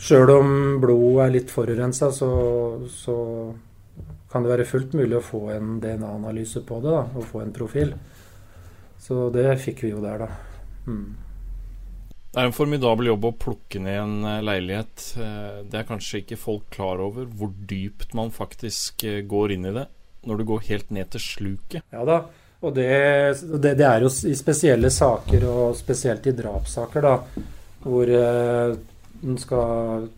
sjøl 0.00 0.32
om 0.38 0.50
blodet 0.80 1.26
er 1.26 1.36
litt 1.36 1.52
forurensa, 1.52 2.12
så, 2.14 2.30
så 2.88 3.16
kan 4.36 4.44
det 4.44 4.52
være 4.52 4.68
fullt 4.68 4.92
mulig 4.92 5.16
å 5.16 5.24
få 5.24 5.46
en 5.54 5.78
DNA-analyse 5.80 6.60
på 6.68 6.82
det, 6.84 6.92
da, 6.92 7.06
og 7.16 7.24
få 7.24 7.40
en 7.40 7.54
profil. 7.56 7.94
Så 9.00 9.30
det 9.32 9.48
fikk 9.62 9.86
vi 9.86 9.94
jo 9.94 10.02
der, 10.04 10.26
da. 10.26 10.66
Mm. 10.84 11.14
Det 12.36 12.42
er 12.42 12.50
en 12.50 12.52
formidabel 12.52 13.08
jobb 13.08 13.30
å 13.30 13.36
plukke 13.46 13.80
ned 13.80 13.96
en 13.96 14.16
eh, 14.28 14.42
leilighet. 14.44 15.04
Eh, 15.16 15.62
det 15.64 15.78
er 15.80 15.86
kanskje 15.88 16.20
ikke 16.20 16.36
folk 16.36 16.66
klar 16.74 17.00
over 17.00 17.24
hvor 17.32 17.54
dypt 17.70 18.12
man 18.18 18.28
faktisk 18.34 19.06
eh, 19.08 19.22
går 19.24 19.54
inn 19.54 19.70
i 19.70 19.72
det, 19.72 19.86
når 20.28 20.42
du 20.42 20.44
går 20.50 20.66
helt 20.66 20.92
ned 20.92 21.08
til 21.14 21.24
sluket. 21.24 21.86
Ja 21.96 22.04
da, 22.04 22.18
og 22.60 22.76
det, 22.76 22.90
det, 23.40 23.72
det 23.80 23.88
er 23.88 24.04
jo 24.04 24.12
i 24.28 24.36
spesielle 24.36 24.92
saker, 24.92 25.48
og 25.48 25.80
spesielt 25.80 26.28
i 26.28 26.36
drapssaker, 26.36 27.08
da, 27.08 27.46
hvor 27.86 28.12
en 28.12 29.40
skal 29.40 30.10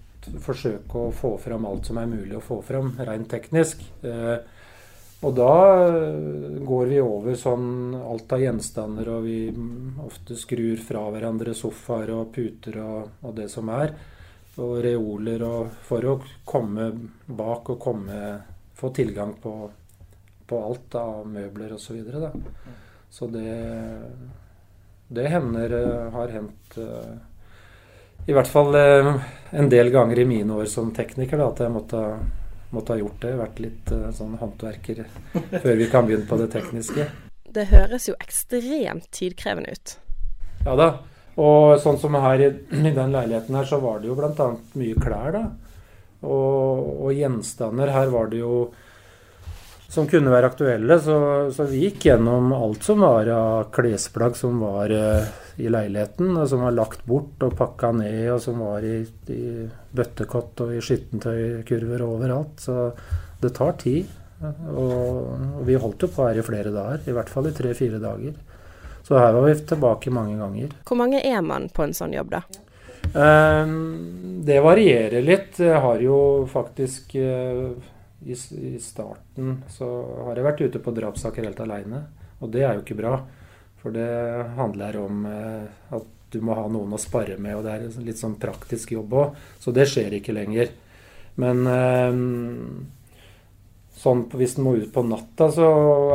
forsøke 0.42 1.08
å 1.08 1.12
få 1.14 1.34
fram 1.42 1.66
alt 1.68 1.88
som 1.88 1.98
er 2.00 2.10
mulig 2.10 2.36
å 2.38 2.44
få 2.44 2.60
fram, 2.66 2.92
rent 2.98 3.28
teknisk. 3.30 3.82
Eh, 4.02 4.36
og 5.26 5.34
da 5.34 5.54
eh, 5.88 6.58
går 6.66 6.92
vi 6.92 7.00
over 7.02 7.38
sånn 7.38 7.96
alt 7.98 8.32
av 8.34 8.44
gjenstander, 8.44 9.10
og 9.16 9.26
vi 9.26 9.40
ofte 10.04 10.38
skrur 10.38 10.78
fra 10.84 11.08
hverandre 11.10 11.56
sofaer 11.58 12.14
og 12.14 12.30
puter 12.34 12.78
og, 12.84 13.18
og 13.26 13.34
det 13.38 13.48
som 13.52 13.70
er. 13.74 13.94
Og 14.58 14.78
reoler 14.82 15.42
og 15.46 15.74
for 15.86 16.06
å 16.06 16.16
komme 16.46 16.90
bak 17.26 17.74
og 17.74 17.80
komme 17.82 18.18
få 18.78 18.90
tilgang 18.94 19.34
på, 19.42 19.54
på 20.46 20.60
alt 20.64 20.98
av 20.98 21.26
møbler 21.26 21.74
osv. 21.74 21.84
Så, 21.88 21.98
videre, 21.98 22.28
da. 22.28 22.74
så 23.10 23.26
det, 23.30 23.54
det 25.14 25.26
hender 25.30 25.74
har 26.14 26.34
hendt 26.34 26.78
i 28.28 28.34
hvert 28.36 28.50
fall 28.50 28.74
eh, 28.76 29.14
en 29.56 29.70
del 29.72 29.88
ganger 29.90 30.18
i 30.20 30.26
mine 30.28 30.58
år 30.60 30.66
som 30.68 30.90
tekniker 30.94 31.40
da, 31.40 31.48
at 31.48 31.62
jeg 31.64 31.72
måtte, 31.72 32.02
måtte, 32.74 32.92
ha 32.92 33.00
gjort 33.00 33.22
det. 33.24 33.36
Vært 33.38 33.62
litt 33.64 33.92
eh, 33.94 34.10
sånn 34.16 34.34
håndverker 34.40 35.06
før 35.62 35.78
vi 35.80 35.86
kan 35.88 36.08
begynne 36.08 36.28
på 36.28 36.36
det 36.40 36.50
tekniske. 36.52 37.08
Det 37.48 37.70
høres 37.70 38.10
jo 38.10 38.16
ekstremt 38.20 39.08
tidkrevende 39.16 39.72
ut. 39.72 39.94
Ja 40.66 40.74
da. 40.76 40.90
Og 41.38 41.78
sånn 41.80 41.96
som 42.02 42.18
her 42.18 42.42
i, 42.42 42.50
i 42.74 42.92
den 42.92 43.14
leiligheten 43.14 43.56
her, 43.56 43.66
så 43.70 43.78
var 43.80 44.02
det 44.02 44.10
jo 44.10 44.18
bl.a. 44.18 44.48
mye 44.76 44.98
klær, 44.98 45.32
da. 45.38 45.44
Og, 46.26 47.04
og, 47.06 47.10
gjenstander. 47.14 47.94
Her 47.94 48.10
var 48.12 48.28
det 48.32 48.42
jo 48.42 48.54
som 49.88 50.06
kunne 50.08 50.32
være 50.32 50.50
aktuelle. 50.52 50.98
Så, 51.00 51.16
så, 51.54 51.64
vi 51.70 51.86
gikk 51.86 52.08
gjennom 52.10 52.52
alt 52.52 52.84
som 52.84 53.00
var 53.04 53.28
av 53.32 53.70
klesplagg 53.74 54.36
som 54.36 54.60
var 54.60 54.92
uh, 54.92 55.30
i 55.56 55.70
leiligheten, 55.72 56.34
og 56.36 56.44
som 56.50 56.66
var 56.66 56.76
lagt 56.76 57.06
bort 57.08 57.40
og 57.46 57.56
pakka 57.58 57.94
ned, 57.96 58.26
og 58.34 58.42
som 58.44 58.60
var 58.60 58.84
i, 58.84 59.00
i 59.32 59.64
bøttekott 59.96 60.64
og 60.66 60.76
i 60.76 60.82
skittentøykurver 60.84 62.04
og 62.04 62.18
overalt. 62.18 62.60
Så 62.68 62.90
det 63.40 63.54
tar 63.56 63.78
tid. 63.80 64.12
Og, 64.38 64.92
og 65.58 65.64
vi 65.66 65.74
holdt 65.80 66.04
jo 66.04 66.12
på 66.14 66.28
her 66.28 66.38
i 66.38 66.46
flere 66.46 66.70
dager, 66.70 67.02
i 67.08 67.16
hvert 67.16 67.32
fall 67.32 67.48
i 67.48 67.56
tre-fire 67.56 67.98
dager. 68.02 68.36
Så 69.08 69.16
her 69.16 69.32
var 69.32 69.48
vi 69.48 69.56
tilbake 69.66 70.12
mange 70.12 70.36
ganger. 70.38 70.72
Hvor 70.86 71.00
mange 71.00 71.24
er 71.24 71.40
man 71.42 71.70
på 71.72 71.86
en 71.86 71.96
sånn 71.96 72.12
jobb, 72.12 72.36
da? 72.36 72.44
Uh, 73.08 73.64
det 74.44 74.60
varierer 74.60 75.24
litt. 75.24 75.56
Jeg 75.64 75.80
har 75.80 76.02
jo 76.04 76.18
faktisk 76.52 77.16
uh, 77.16 77.72
i, 78.24 78.34
i, 78.34 78.78
starten 78.82 79.62
så 79.70 79.88
har 80.26 80.38
jeg 80.38 80.46
vært 80.46 80.62
ute 80.66 80.82
på 80.82 80.94
drapssaker 80.96 81.46
helt 81.46 81.60
aleine. 81.62 82.02
Og 82.42 82.50
det 82.54 82.64
er 82.64 82.76
jo 82.76 82.84
ikke 82.84 82.98
bra. 82.98 83.14
For 83.78 83.94
det 83.94 84.10
handler 84.58 84.98
om 85.00 85.26
eh, 85.28 85.94
at 85.94 86.14
du 86.32 86.40
må 86.44 86.56
ha 86.58 86.66
noen 86.68 86.92
å 86.92 87.00
spare 87.00 87.38
med, 87.40 87.56
og 87.56 87.64
det 87.64 87.74
er 87.74 88.04
litt 88.04 88.20
sånn 88.20 88.36
praktisk 88.40 88.92
jobb 88.96 89.14
òg. 89.16 89.38
Så 89.62 89.72
det 89.74 89.86
skjer 89.88 90.18
ikke 90.18 90.34
lenger. 90.36 90.72
Men 91.38 91.62
eh, 91.70 92.18
sånn 93.98 94.26
hvis 94.34 94.58
den 94.58 94.66
må 94.66 94.74
ut 94.78 94.90
på 94.94 95.06
natta, 95.06 95.50
så 95.54 95.68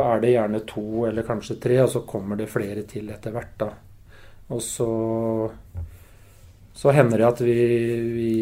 er 0.04 0.22
det 0.22 0.34
gjerne 0.36 0.62
to 0.68 1.06
eller 1.08 1.26
kanskje 1.26 1.58
tre, 1.60 1.80
og 1.84 1.90
så 1.92 2.04
kommer 2.08 2.38
det 2.40 2.52
flere 2.52 2.84
til 2.88 3.10
etter 3.12 3.34
hvert, 3.34 3.56
da. 3.60 3.72
Og 4.52 4.60
så, 4.60 4.90
så 6.76 6.92
hender 6.92 7.22
det 7.22 7.28
at 7.30 7.42
vi, 7.44 7.58
vi 8.12 8.32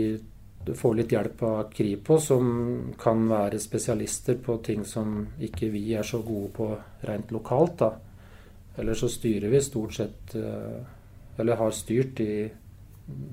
du 0.65 0.75
får 0.75 0.95
litt 0.95 1.13
hjelp 1.13 1.43
av 1.43 1.63
Kripos, 1.75 2.27
som 2.31 2.95
kan 2.99 3.25
være 3.29 3.59
spesialister 3.59 4.39
på 4.39 4.61
ting 4.63 4.85
som 4.87 5.25
ikke 5.43 5.73
vi 5.73 5.89
er 5.99 6.07
så 6.07 6.23
gode 6.23 6.53
på 6.55 6.69
rent 7.09 7.33
lokalt. 7.35 7.79
da. 7.79 7.93
Eller 8.79 8.95
så 8.95 9.09
styrer 9.11 9.51
vi 9.51 9.61
stort 9.61 9.95
sett 9.95 10.35
eh, 10.35 10.81
Eller 11.37 11.57
har 11.57 11.71
styrt 11.71 12.21
i 12.21 12.51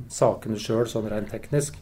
sakene 0.09 0.57
sjøl, 0.57 0.87
sånn 0.87 1.09
rent 1.11 1.29
teknisk. 1.29 1.75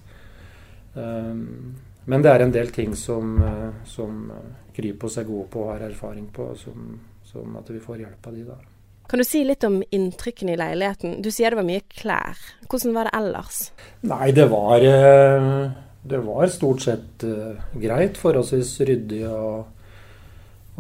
Um, 0.94 1.76
men 2.10 2.24
det 2.26 2.32
er 2.32 2.42
en 2.42 2.52
del 2.52 2.72
ting 2.74 2.96
som, 2.98 3.36
eh, 3.44 3.84
som 3.86 4.32
Kripos 4.74 5.18
er 5.18 5.28
gode 5.30 5.48
på 5.54 5.62
og 5.64 5.76
har 5.76 5.86
erfaring 5.88 6.26
på, 6.34 6.50
som, 6.58 6.98
som 7.24 7.56
at 7.60 7.70
vi 7.70 7.80
får 7.84 8.02
hjelp 8.02 8.28
av 8.28 8.36
de 8.36 8.48
da. 8.48 8.58
Kan 9.08 9.20
du 9.20 9.24
si 9.24 9.44
litt 9.48 9.64
om 9.64 9.80
inntrykkene 9.90 10.54
i 10.54 10.60
leiligheten? 10.60 11.22
Du 11.24 11.32
sier 11.32 11.54
det 11.54 11.62
var 11.62 11.68
mye 11.68 11.84
klær. 11.88 12.40
Hvordan 12.68 12.96
var 12.98 13.08
det 13.08 13.14
ellers? 13.16 13.60
Nei, 14.04 14.34
det 14.36 14.50
var, 14.52 14.84
eh, 14.84 15.70
det 16.04 16.20
var 16.26 16.52
stort 16.52 16.84
sett 16.84 17.24
eh, 17.24 17.56
greit. 17.80 18.20
Forholdsvis 18.20 18.74
ryddig 18.90 19.22
og, 19.32 19.70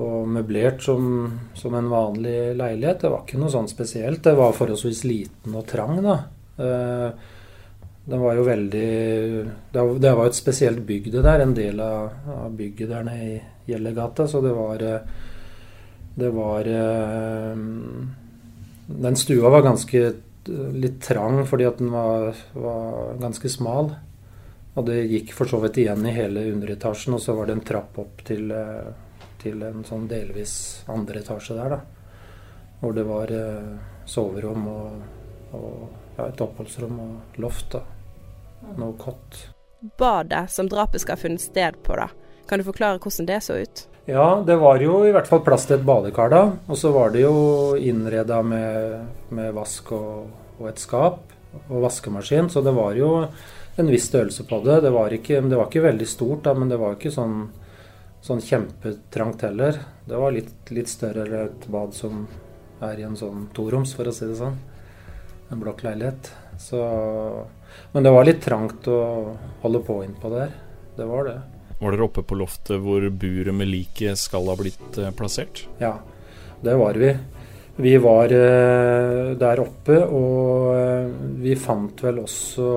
og 0.03 0.27
møblert 0.27 0.83
som, 0.83 1.07
som, 1.55 1.77
en 1.79 1.87
vanlig 1.93 2.35
leilighet. 2.59 3.05
Det 3.05 3.13
var 3.13 3.23
ikke 3.23 3.39
noe 3.39 3.53
sånn 3.55 3.71
spesielt. 3.71 4.19
Det 4.27 4.35
var 4.35 4.59
forholdsvis 4.59 5.05
liten 5.07 5.55
og 5.55 5.63
trang, 5.71 6.03
da. 6.03 6.19
Det 8.07 8.17
var 8.17 8.37
jo 8.39 8.43
veldig 8.47 8.87
Det 9.71 10.11
var 10.15 10.25
et 10.25 10.37
spesielt 10.37 10.79
bygg, 10.87 11.11
det 11.13 11.23
der. 11.23 11.45
En 11.45 11.55
del 11.55 11.79
av 11.79 12.51
bygget 12.59 12.91
der 12.91 13.07
nede 13.07 13.31
i 13.37 13.71
Gjellegata. 13.71 14.27
Så 14.27 14.43
det 14.43 14.55
var 14.57 14.83
det 16.17 16.29
var 16.29 16.67
eh, 16.67 17.57
Den 18.85 19.15
stua 19.15 19.49
var 19.49 19.61
ganske 19.61 20.05
eh, 20.05 20.69
litt 20.73 21.01
trang 21.03 21.43
fordi 21.45 21.65
at 21.69 21.77
den 21.77 21.91
var, 21.93 22.33
var, 22.53 23.11
ganske 23.21 23.49
smal. 23.53 23.91
Og 24.73 24.85
det 24.87 25.03
gikk 25.11 25.35
for 25.37 25.49
så 25.49 25.59
vidt 25.61 25.77
igjen 25.83 26.05
i 26.09 26.13
hele 26.15 26.47
underetasjen, 26.53 27.13
og 27.13 27.21
så 27.21 27.35
var 27.37 27.45
det 27.45 27.57
en 27.57 27.67
trapp 27.69 27.99
opp 28.01 28.23
til, 28.25 28.49
eh, 28.49 28.87
til 29.43 29.61
en 29.67 29.85
sånn 29.85 30.07
delvis 30.09 30.55
andre 30.89 31.21
etasje 31.21 31.57
der, 31.57 31.75
da. 31.75 32.33
Hvor 32.81 32.97
det 32.97 33.05
var 33.05 33.33
soverom 34.09 34.65
og, 34.69 34.97
og 35.57 36.17
ja, 36.17 36.27
et 36.27 36.41
oppholdsrom 36.41 36.97
og 37.01 37.39
loft. 37.41 37.77
da. 37.77 37.83
Noe 38.77 38.97
kott. 38.97 39.43
Badet 40.01 40.47
som 40.53 40.69
drapet 40.69 41.05
skal 41.05 41.17
ha 41.17 41.21
funnet 41.27 41.45
sted 41.45 41.77
på, 41.85 41.97
da. 41.97 42.09
Kan 42.49 42.61
du 42.61 42.65
forklare 42.65 43.01
hvordan 43.01 43.29
det 43.29 43.39
så 43.45 43.61
ut? 43.61 43.85
Ja, 44.09 44.43
det 44.45 44.55
var 44.55 44.79
jo 44.79 45.01
i 45.03 45.11
hvert 45.11 45.27
fall 45.27 45.41
plass 45.43 45.65
til 45.67 45.81
et 45.81 45.87
badekar 45.87 46.29
da. 46.31 46.41
Og 46.71 46.77
så 46.79 46.93
var 46.95 47.11
det 47.11 47.25
jo 47.25 47.75
innreda 47.75 48.37
med, 48.39 49.01
med, 49.35 49.49
vask 49.51 49.89
og, 49.97 50.29
og, 50.53 50.69
et 50.69 50.79
skap 50.79 51.33
og 51.65 51.81
vaskemaskin. 51.83 52.47
Så 52.47 52.63
det 52.63 52.71
var 52.77 52.95
jo 52.95 53.09
en 53.27 53.91
viss 53.91 54.07
størrelse 54.07 54.45
på 54.47 54.61
det. 54.63 54.77
Det 54.85 54.93
var 54.95 55.11
ikke, 55.11 55.41
det 55.43 55.59
var 55.59 55.67
ikke 55.67 55.83
veldig 55.89 56.07
stort, 56.07 56.45
da, 56.47 56.53
men 56.55 56.71
det 56.71 56.77
var 56.79 56.95
ikke 56.95 57.11
sånn, 57.11 57.49
sånn 58.23 58.45
kjempetrangt 58.47 59.43
heller. 59.43 59.81
Det 60.07 60.23
var 60.23 60.37
litt, 60.37 60.55
litt 60.71 60.87
større 60.87 61.27
enn 61.27 61.35
et 61.41 61.67
bad 61.75 61.91
som 61.97 62.23
er 62.87 63.03
i 63.03 63.07
en 63.09 63.19
sånn 63.19 63.49
toroms, 63.59 63.91
for 63.97 64.07
å 64.07 64.15
si 64.15 64.31
det 64.31 64.39
sånn. 64.39 64.55
en 65.51 65.59
blokkleilighet. 65.59 66.31
Så, 66.63 66.79
men 67.91 68.07
det 68.07 68.15
var 68.15 68.31
litt 68.31 68.39
trangt 68.47 68.87
å 68.87 69.03
holde 69.67 69.83
på 69.83 69.99
innpå 70.07 70.31
der. 70.31 70.55
Det 70.95 71.11
var 71.11 71.27
det. 71.27 71.37
Var 71.79 71.93
dere 71.93 72.07
oppe 72.07 72.23
på 72.25 72.37
loftet 72.39 72.81
hvor 72.81 73.03
buret 73.13 73.53
med 73.53 73.69
liket 73.69 74.17
skal 74.17 74.47
ha 74.49 74.55
blitt 74.57 74.97
eh, 74.97 75.11
plassert? 75.13 75.67
Ja, 75.77 75.99
det 76.65 76.73
var 76.79 76.97
vi. 76.97 77.11
Vi 77.77 77.93
var 78.01 78.33
eh, 78.33 79.35
der 79.37 79.61
oppe, 79.61 79.99
og 80.01 80.71
eh, 80.73 81.11
vi 81.43 81.53
fant 81.61 82.01
vel 82.01 82.23
også 82.23 82.69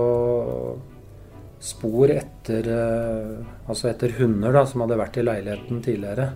spor 1.60 2.08
etter, 2.08 2.64
altså 3.68 3.90
etter 3.90 4.14
hunder 4.16 4.54
da, 4.56 4.62
som 4.64 4.80
hadde 4.80 4.96
vært 4.96 5.18
i 5.20 5.24
leiligheten 5.26 5.82
tidligere. 5.84 6.30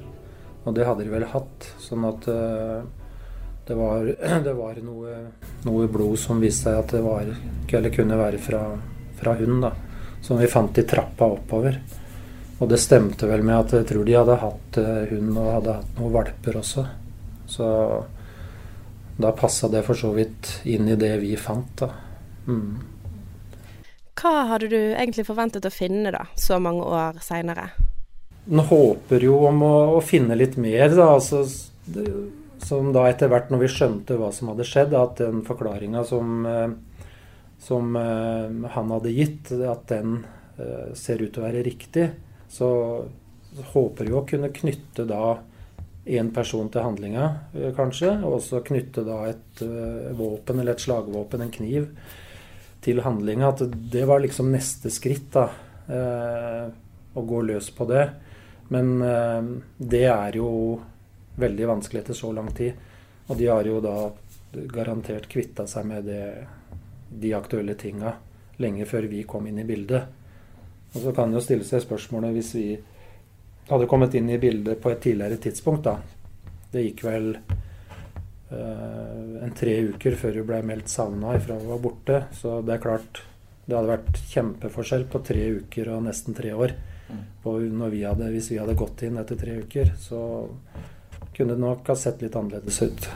Og 0.68 0.75
det 0.76 0.85
hadde 0.85 1.06
de 1.06 1.12
vel 1.14 1.25
hatt. 1.30 1.68
Sånn 1.80 2.04
at 2.04 2.28
det 3.64 3.76
var, 3.78 4.04
det 4.44 4.52
var 4.59 4.80
noe, 4.85 5.16
noe, 5.64 5.88
blod 5.88 6.21
som 6.21 6.44
viste 6.44 6.68
seg 6.68 6.80
at 6.83 6.92
det 6.97 7.00
var, 7.04 7.33
kunne 7.97 8.21
være 8.21 8.40
fra, 8.44 8.62
fra 9.21 9.37
hund. 9.40 9.64
da, 9.64 9.73
Som 10.21 10.40
vi 10.40 10.50
fant 10.52 10.80
i 10.80 10.85
trappa 10.88 11.30
oppover. 11.38 11.80
Og 12.64 12.71
det 12.73 12.78
stemte 12.80 13.26
vel 13.28 13.42
med 13.44 13.59
at 13.59 13.73
jeg 13.76 13.85
tror 13.90 14.06
de 14.09 14.14
hadde 14.16 14.40
hatt 14.40 14.76
eh, 14.80 15.11
hund 15.11 15.35
og 15.37 15.49
hadde 15.59 15.73
hatt 15.83 15.99
noen 15.99 16.14
valper 16.14 16.56
også. 16.62 16.85
Så 17.44 17.66
da 19.21 19.33
passa 19.37 19.68
det 19.68 19.83
for 19.85 20.00
så 20.00 20.14
vidt 20.16 20.49
inn 20.73 20.88
i 20.88 20.97
det 20.97 21.12
vi 21.21 21.35
fant, 21.37 21.83
da. 21.83 21.90
Mm. 22.49 22.80
Hva 24.16 24.33
hadde 24.49 24.73
du 24.73 24.78
egentlig 24.78 25.26
forventet 25.28 25.68
å 25.68 25.75
finne 25.75 26.14
da, 26.14 26.25
så 26.40 26.56
mange 26.56 26.88
år 26.88 27.21
seinere? 27.21 27.68
En 28.49 28.64
håper 28.64 29.28
jo 29.28 29.37
om 29.50 29.61
å, 29.66 29.75
å, 29.99 30.00
finne 30.00 30.40
litt 30.40 30.56
mer, 30.56 30.88
da. 30.97 31.12
Altså, 31.18 31.44
det, 31.85 32.09
som 32.64 32.94
da 32.97 33.04
etter 33.11 33.28
hvert, 33.28 33.52
når 33.52 33.66
vi 33.66 33.73
skjønte 33.76 34.16
hva 34.16 34.33
som 34.33 34.54
hadde 34.54 34.64
skjedd, 34.64 34.97
at 34.97 35.21
den 35.21 35.44
forklaringa 35.44 36.09
som, 36.09 36.37
eh, 36.49 36.68
som 37.61 37.92
uh, 37.92 38.71
han 38.73 38.97
hadde 38.97 39.18
gitt, 39.21 39.52
at 39.52 39.90
den 39.92 40.23
ser 40.94 41.18
ut 41.18 41.33
til 41.35 41.40
å 41.42 41.49
være 41.49 41.64
riktig 41.66 42.04
så 42.54 42.70
håper 43.73 44.06
vi 44.06 44.14
å 44.14 44.25
kunne 44.26 44.52
knytte 44.54 45.06
da 45.08 45.38
én 46.04 46.30
person 46.34 46.68
til 46.68 46.84
handlinga, 46.84 47.28
eh, 47.54 47.73
kanskje. 47.75 48.12
Og 48.23 48.38
også 48.38 48.62
knytte 48.66 49.04
da 49.06 49.25
et 49.30 49.62
uh, 49.64 50.12
våpen 50.16 50.61
eller 50.61 50.76
et 50.76 50.84
slagvåpen, 50.84 51.42
en 51.42 51.54
kniv, 51.54 51.88
til 52.84 53.00
handlinga. 53.02 53.52
At 53.54 53.64
det 53.92 54.04
var 54.06 54.23
liksom 54.23 54.52
neste 54.52 54.92
skritt, 54.92 55.32
da. 55.34 55.49
Uh, 55.84 56.68
å 57.14 57.23
gå 57.23 57.40
løs 57.46 57.70
på 57.75 57.87
det. 57.87 58.08
Men 58.75 58.96
det 59.78 60.06
er 60.08 60.34
jo 60.34 60.49
veldig 61.38 61.66
vanskelig 61.68 62.00
etter 62.00 62.16
så 62.16 62.30
lang 62.34 62.49
tid. 62.56 62.73
Og 63.28 63.37
de 63.38 63.46
har 63.46 63.68
jo 63.68 63.76
da 63.84 64.08
garantert 64.73 65.28
kvitta 65.30 65.66
seg 65.70 65.87
med 65.87 66.08
det, 66.08 66.25
de 67.14 67.30
aktuelle 67.37 67.76
tinga 67.78 68.16
lenge 68.64 68.88
før 68.88 69.06
vi 69.12 69.23
kom 69.28 69.46
inn 69.46 69.61
i 69.62 69.66
bildet. 69.68 70.24
Og 70.95 71.03
så 71.03 71.13
kan 71.15 71.33
jo 71.35 71.43
stille 71.43 71.67
seg 71.67 71.83
spørsmålet 71.83 72.37
hvis 72.37 72.53
vi 72.55 72.69
hadde 73.69 73.89
kommet 73.91 74.15
inn 74.15 74.31
i 74.31 74.41
bildet 74.41 74.81
på 74.83 74.93
et 74.93 75.03
tidligere 75.03 75.41
tidspunkt, 75.43 75.87
da. 75.87 75.99
Det 76.73 76.83
gikk 76.85 77.05
vel 77.07 77.31
uh, 77.35 79.45
en 79.45 79.55
tre 79.57 79.77
uker 79.91 80.17
før 80.21 80.41
hun 80.41 80.49
ble 80.49 80.61
meldt 80.67 80.93
savna 80.93 81.37
ifra 81.39 81.59
hun 81.59 81.71
var 81.73 81.83
borte. 81.83 82.25
Så 82.37 82.61
det 82.67 82.77
er 82.77 82.85
klart 82.85 83.23
det 83.65 83.79
hadde 83.79 83.95
vært 83.95 84.19
kjempeforskjell 84.29 85.07
på 85.09 85.23
tre 85.25 85.45
uker 85.61 85.95
og 85.95 86.05
nesten 86.09 86.37
tre 86.37 86.53
år. 86.53 86.75
Mm. 87.09 87.23
Vi 87.93 88.03
hadde, 88.05 88.29
hvis 88.33 88.51
vi 88.53 88.61
hadde 88.61 88.77
gått 88.77 89.07
inn 89.07 89.21
etter 89.21 89.41
tre 89.41 89.57
uker, 89.65 89.95
så 90.01 90.21
kunne 91.35 91.57
det 91.57 91.65
nok 91.65 91.89
ha 91.89 91.97
sett 91.99 92.23
litt 92.25 92.37
annerledes 92.37 92.83
ut. 92.85 93.09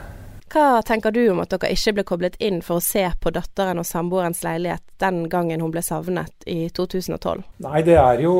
Hva 0.49 0.81
tenker 0.87 1.13
du 1.13 1.21
om 1.29 1.43
at 1.43 1.51
dere 1.53 1.75
ikke 1.75 1.93
ble 1.99 2.05
koblet 2.09 2.37
inn 2.41 2.63
for 2.65 2.81
å 2.81 2.85
se 2.85 3.03
på 3.21 3.33
datteren 3.35 3.81
og 3.83 3.87
samboerens 3.87 4.41
leilighet 4.47 4.85
den 5.03 5.27
gangen 5.29 5.61
hun 5.61 5.73
ble 5.75 5.83
savnet 5.85 6.47
i 6.49 6.71
2012? 6.73 7.43
Nei, 7.67 7.83
det 7.85 7.99
er 8.01 8.23
jo 8.25 8.37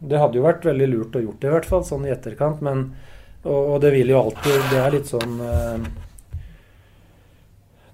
Det 0.00 0.20
hadde 0.20 0.38
jo 0.38 0.44
vært 0.44 0.68
veldig 0.68 0.88
lurt 0.90 1.16
å 1.16 1.24
gjort 1.24 1.40
det, 1.40 1.48
i 1.48 1.54
hvert 1.54 1.68
fall, 1.68 1.82
sånn 1.84 2.04
i 2.06 2.12
etterkant. 2.12 2.60
Men, 2.64 2.84
og, 3.44 3.56
og 3.56 3.80
det 3.84 3.94
vil 3.96 4.12
jo 4.12 4.20
alltid 4.20 4.68
Det 4.70 4.82
er 4.82 4.94
litt 4.94 5.08
sånn 5.08 5.40
eh, 5.46 5.88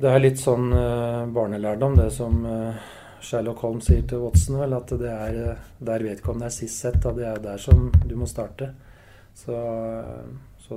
Det 0.02 0.10
er 0.10 0.24
litt 0.24 0.42
sånn 0.42 0.66
eh, 0.74 1.22
barnelærdom, 1.38 1.96
det 2.00 2.10
som 2.14 2.42
eh, 2.50 2.90
Sherlock 3.22 3.62
Holmes 3.62 3.86
sier 3.86 4.02
til 4.06 4.26
Watson, 4.26 4.58
vel, 4.60 4.74
at 4.76 4.90
det 4.98 5.14
er 5.14 5.38
der 5.78 6.02
vedkommende 6.10 6.50
er 6.50 6.54
sist 6.54 6.82
sett. 6.82 7.00
da 7.02 7.14
det 7.14 7.30
er 7.30 7.40
der 7.42 7.62
som 7.62 7.88
du 8.04 8.14
må 8.18 8.26
starte. 8.30 8.72
Så 9.34 9.56
så 10.66 10.76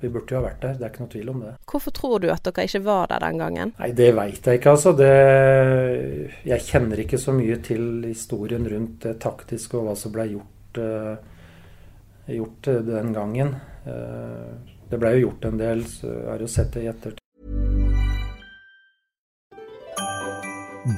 vi 0.00 0.10
burde 0.12 0.30
jo 0.30 0.38
ha 0.38 0.44
vært 0.44 0.60
der, 0.62 0.76
det 0.78 0.86
er 0.86 0.92
ikke 0.92 1.04
noe 1.04 1.12
tvil 1.14 1.30
om 1.32 1.40
det. 1.42 1.52
Hvorfor 1.70 1.94
tror 1.96 2.22
du 2.22 2.28
at 2.30 2.44
dere 2.46 2.66
ikke 2.68 2.84
var 2.86 3.08
der 3.10 3.24
den 3.24 3.40
gangen? 3.42 3.72
Nei, 3.80 3.90
Det 3.98 4.10
veit 4.14 4.46
jeg 4.46 4.60
ikke, 4.60 4.74
altså. 4.76 4.92
Det, 4.98 5.10
jeg 6.46 6.66
kjenner 6.68 7.02
ikke 7.02 7.18
så 7.18 7.34
mye 7.34 7.58
til 7.66 8.04
historien 8.06 8.68
rundt 8.70 9.08
det 9.08 9.16
taktiske 9.24 9.80
og 9.80 9.88
hva 9.88 9.96
som 9.98 10.14
ble 10.14 10.28
gjort, 10.36 10.78
uh, 10.78 11.16
gjort 12.30 12.70
den 12.86 13.12
gangen. 13.16 13.56
Uh, 13.88 14.54
det 14.90 15.00
ble 15.02 15.16
jo 15.16 15.28
gjort 15.28 15.50
en 15.50 15.60
del, 15.60 15.84
så 15.90 16.08
jeg 16.12 16.30
har 16.30 16.46
jo 16.46 16.50
sett 16.54 16.74
det 16.76 16.84
i 16.84 16.90
ettertid. 16.92 17.20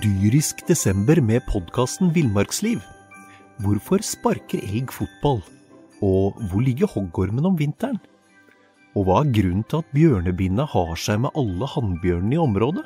Dyrisk 0.02 0.64
desember 0.66 1.20
med 1.22 1.44
podkasten 1.46 2.10
Villmarksliv. 2.12 2.82
Hvorfor 3.62 4.02
sparker 4.04 4.60
elg 4.66 4.90
fotball? 4.92 5.38
Og 6.04 6.36
hvor 6.50 6.60
ligger 6.60 6.90
hoggormen 6.90 7.46
om 7.46 7.56
vinteren? 7.56 7.96
Og 8.96 9.04
hva 9.04 9.16
er 9.20 9.32
grunnen 9.36 9.64
til 9.68 9.82
at 9.82 9.88
bjørnebinna 9.92 10.64
har 10.72 10.94
seg 10.96 11.18
med 11.20 11.34
alle 11.36 11.66
hannbjørnene 11.68 12.32
i 12.32 12.40
området? 12.40 12.84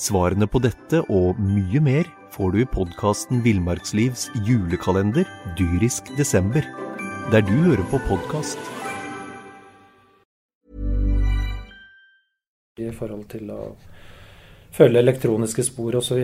Svarene 0.00 0.46
på 0.48 0.62
dette 0.64 1.02
og 1.12 1.36
mye 1.44 1.82
mer 1.84 2.08
får 2.32 2.54
du 2.54 2.62
i 2.62 2.68
podkasten 2.72 3.42
Villmarkslivs 3.44 4.30
julekalender 4.48 5.28
dyrisk 5.60 6.08
desember, 6.16 6.64
der 7.28 7.44
du 7.44 7.52
hører 7.66 7.84
på 7.92 8.00
podkast. 8.08 8.56
I 12.80 12.88
forhold 12.96 13.26
til 13.28 13.52
å 13.52 13.60
følge 14.72 15.04
elektroniske 15.04 15.68
spor 15.68 16.00
osv. 16.00 16.22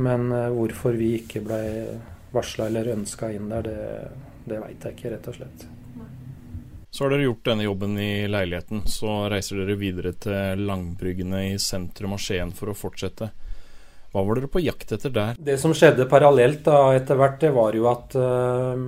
Men 0.00 0.30
eh, 0.32 0.48
hvorfor 0.56 0.96
vi 0.96 1.18
ikke 1.18 1.44
ble 1.44 1.64
varsla 2.32 2.72
eller 2.72 2.94
ønska 2.96 3.28
inn 3.36 3.52
der, 3.52 3.68
det, 3.68 4.46
det 4.48 4.62
veit 4.64 4.88
jeg 4.88 4.96
ikke, 4.96 5.12
rett 5.18 5.28
og 5.28 5.36
slett. 5.36 5.68
Så 6.98 7.04
har 7.04 7.12
dere 7.14 7.28
gjort 7.28 7.44
denne 7.46 7.62
jobben 7.62 7.92
i 8.02 8.26
leiligheten. 8.26 8.80
Så 8.90 9.28
reiser 9.30 9.60
dere 9.60 9.76
videre 9.78 10.10
til 10.18 10.64
Langbryggene 10.66 11.44
i 11.52 11.58
sentrum 11.62 12.16
av 12.16 12.18
Skien 12.18 12.50
for 12.50 12.72
å 12.72 12.74
fortsette. 12.74 13.28
Hva 14.10 14.24
var 14.26 14.40
dere 14.40 14.50
på 14.50 14.64
jakt 14.64 14.96
etter 14.96 15.12
der? 15.14 15.38
Det 15.38 15.54
som 15.62 15.70
skjedde 15.78 16.08
parallelt 16.10 16.64
da 16.66 16.80
etter 16.96 17.20
hvert, 17.20 17.38
det 17.44 17.52
var 17.54 17.78
jo 17.78 17.86
at 17.86 18.18
uh, 18.18 18.82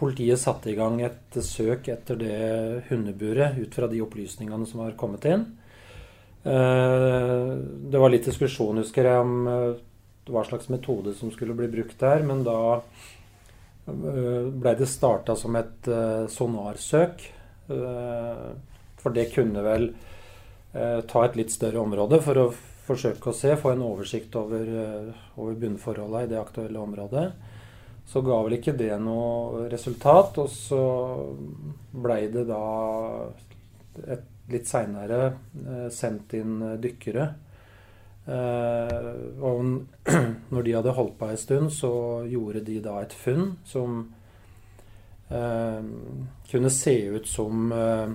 politiet 0.00 0.40
satte 0.40 0.72
i 0.72 0.78
gang 0.78 0.96
et 1.04 1.36
søk 1.44 1.92
etter 1.92 2.16
det 2.16 2.40
hundeburet 2.88 3.60
ut 3.60 3.76
fra 3.76 3.90
de 3.92 4.00
opplysningene 4.00 4.64
som 4.72 4.80
var 4.86 4.96
kommet 4.96 5.28
inn. 5.28 5.44
Uh, 6.48 7.60
det 7.92 8.00
var 8.00 8.16
litt 8.16 8.32
diskusjon, 8.32 8.80
husker 8.80 9.04
jeg, 9.04 9.20
om 9.20 9.52
uh, 9.52 10.32
hva 10.32 10.48
slags 10.48 10.72
metode 10.72 11.12
som 11.20 11.28
skulle 11.28 11.60
bli 11.60 11.68
brukt 11.76 12.00
der. 12.00 12.24
Men 12.24 12.40
da 12.48 12.60
Eh, 13.88 14.48
ble 14.50 14.74
det 14.78 14.88
starta 14.88 15.36
som 15.36 15.56
et 15.58 15.88
uh, 15.88 16.26
sonarsøk. 16.30 17.24
Uh, 17.70 18.50
for 19.00 19.16
det 19.16 19.30
kunne 19.34 19.64
vel 19.64 19.92
ta 20.70 21.24
et 21.26 21.34
litt 21.34 21.50
større 21.50 21.80
område 21.82 22.20
for 22.22 22.38
å 22.38 22.42
forsøke 22.86 23.32
å 23.32 23.34
se, 23.34 23.56
få 23.58 23.72
en 23.72 23.80
oversikt 23.82 24.36
over, 24.38 24.68
over 25.34 25.56
bunnforholda 25.58 26.20
i 26.22 26.28
det 26.30 26.38
aktuelle 26.38 26.78
området. 26.78 27.24
Så 28.06 28.22
ga 28.22 28.36
vel 28.46 28.54
ikke 28.54 28.76
det 28.78 28.92
noe 29.02 29.64
resultat, 29.72 30.38
og 30.38 30.46
så 30.52 30.84
blei 31.90 32.28
det 32.30 32.44
da 32.52 32.60
et, 34.14 34.28
litt 34.54 34.70
seinere 34.70 35.32
sendt 35.90 36.36
inn 36.38 36.62
dykkere 36.78 37.26
og 38.30 39.60
når 40.54 40.62
de 40.66 40.74
hadde 40.76 40.94
holdt 40.96 41.18
på 41.18 41.28
en 41.30 41.40
stund, 41.40 41.70
så 41.74 41.92
gjorde 42.30 42.62
de 42.66 42.78
da 42.84 43.00
et 43.02 43.14
funn 43.16 43.56
som 43.66 44.00
uh, 45.32 45.80
kunne 46.50 46.72
se 46.74 46.96
ut 47.16 47.26
som, 47.28 47.72
uh, 47.74 48.12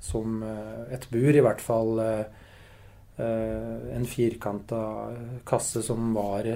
som 0.00 0.42
et 0.90 1.08
bur, 1.12 1.32
i 1.34 1.44
hvert 1.44 1.60
fall 1.60 2.00
en 3.20 4.06
firkanta 4.08 4.78
kasse 5.44 5.82
som 5.84 6.14
var, 6.16 6.46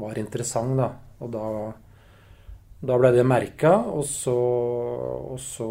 var 0.00 0.16
interessant, 0.16 0.78
da. 0.78 0.86
Og 1.20 1.28
da, 1.34 1.48
da 2.88 2.96
ble 2.96 3.10
det 3.12 3.26
merka, 3.28 3.74
og 3.92 4.06
så, 4.08 4.36
og 5.34 5.36
så 5.44 5.68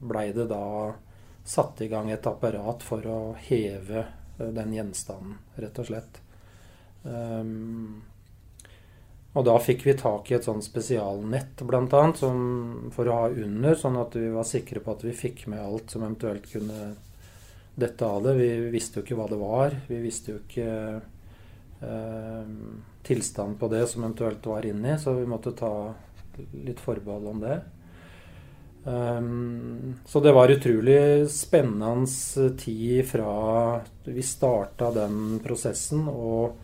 blei 0.00 0.30
det 0.32 0.48
da 0.48 0.64
satt 1.44 1.84
i 1.84 1.90
gang 1.92 2.08
et 2.08 2.26
apparat 2.32 2.80
for 2.86 3.04
å 3.04 3.18
heve 3.44 4.06
den 4.56 4.72
gjenstanden, 4.74 5.36
rett 5.60 5.78
og 5.82 5.90
slett. 5.90 6.20
Um, 7.02 8.00
og 9.30 9.46
da 9.46 9.54
fikk 9.62 9.84
vi 9.86 9.94
tak 9.98 10.30
i 10.30 10.34
et 10.36 10.46
sånn 10.46 10.62
spesialnett 10.64 11.62
bl.a. 11.62 11.84
for 12.16 13.10
å 13.10 13.18
ha 13.20 13.28
under, 13.30 13.76
sånn 13.78 13.98
at 14.00 14.16
vi 14.18 14.26
var 14.34 14.48
sikre 14.48 14.82
på 14.82 14.96
at 14.96 15.04
vi 15.06 15.14
fikk 15.14 15.44
med 15.52 15.62
alt 15.62 15.94
som 15.94 16.02
eventuelt 16.02 16.50
kunne 16.50 16.94
dette 17.78 18.06
av 18.06 18.24
det. 18.26 18.34
Vi 18.40 18.48
visste 18.74 18.98
jo 18.98 19.06
ikke 19.06 19.18
hva 19.20 19.28
det 19.30 19.38
var. 19.38 19.76
Vi 19.86 20.00
visste 20.02 20.34
jo 20.34 20.40
ikke 20.42 20.70
eh, 21.86 22.54
tilstanden 23.06 23.58
på 23.60 23.70
det 23.70 23.84
som 23.92 24.02
eventuelt 24.02 24.50
var 24.50 24.66
inni, 24.66 24.98
så 24.98 25.14
vi 25.14 25.28
måtte 25.30 25.54
ta 25.56 25.72
litt 26.66 26.82
forbehold 26.82 27.30
om 27.30 27.44
det. 27.46 27.60
Um, 28.84 29.94
så 30.06 30.20
det 30.24 30.32
var 30.32 30.48
utrolig 30.48 31.28
spennende 31.30 32.54
tid 32.58 33.04
fra 33.06 33.80
vi 34.04 34.22
starta 34.24 34.88
den 34.94 35.36
prosessen 35.44 36.06
og 36.08 36.56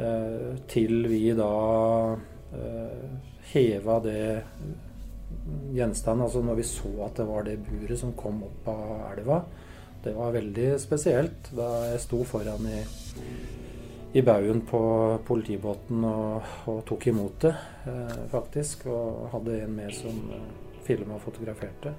uh, 0.00 0.56
til 0.66 1.06
vi 1.06 1.30
da 1.38 1.52
uh, 2.16 3.36
heva 3.52 4.00
det 4.02 4.26
gjenstanden, 5.74 6.24
altså 6.26 6.42
når 6.42 6.58
vi 6.58 6.66
så 6.66 6.90
at 7.06 7.20
det 7.20 7.28
var 7.28 7.46
det 7.46 7.60
buret 7.62 7.98
som 8.00 8.14
kom 8.18 8.42
opp 8.46 8.68
av 8.72 8.90
elva. 9.12 9.40
Det 10.02 10.14
var 10.14 10.34
veldig 10.34 10.68
spesielt 10.82 11.50
da 11.56 11.68
jeg 11.90 12.02
sto 12.02 12.20
foran 12.26 12.66
i, 12.70 12.82
i 14.18 14.22
baugen 14.26 14.62
på 14.66 14.80
politibåten 15.26 16.04
og, 16.06 16.52
og, 16.70 16.84
tok 16.86 17.08
imot 17.10 17.40
det, 17.42 17.54
eh, 17.90 18.20
faktisk. 18.30 18.86
Og 18.86 19.26
hadde 19.34 19.60
en 19.64 19.74
med 19.74 19.94
som 19.96 20.20
filma 20.86 21.18
og 21.18 21.24
fotograferte. 21.26 21.94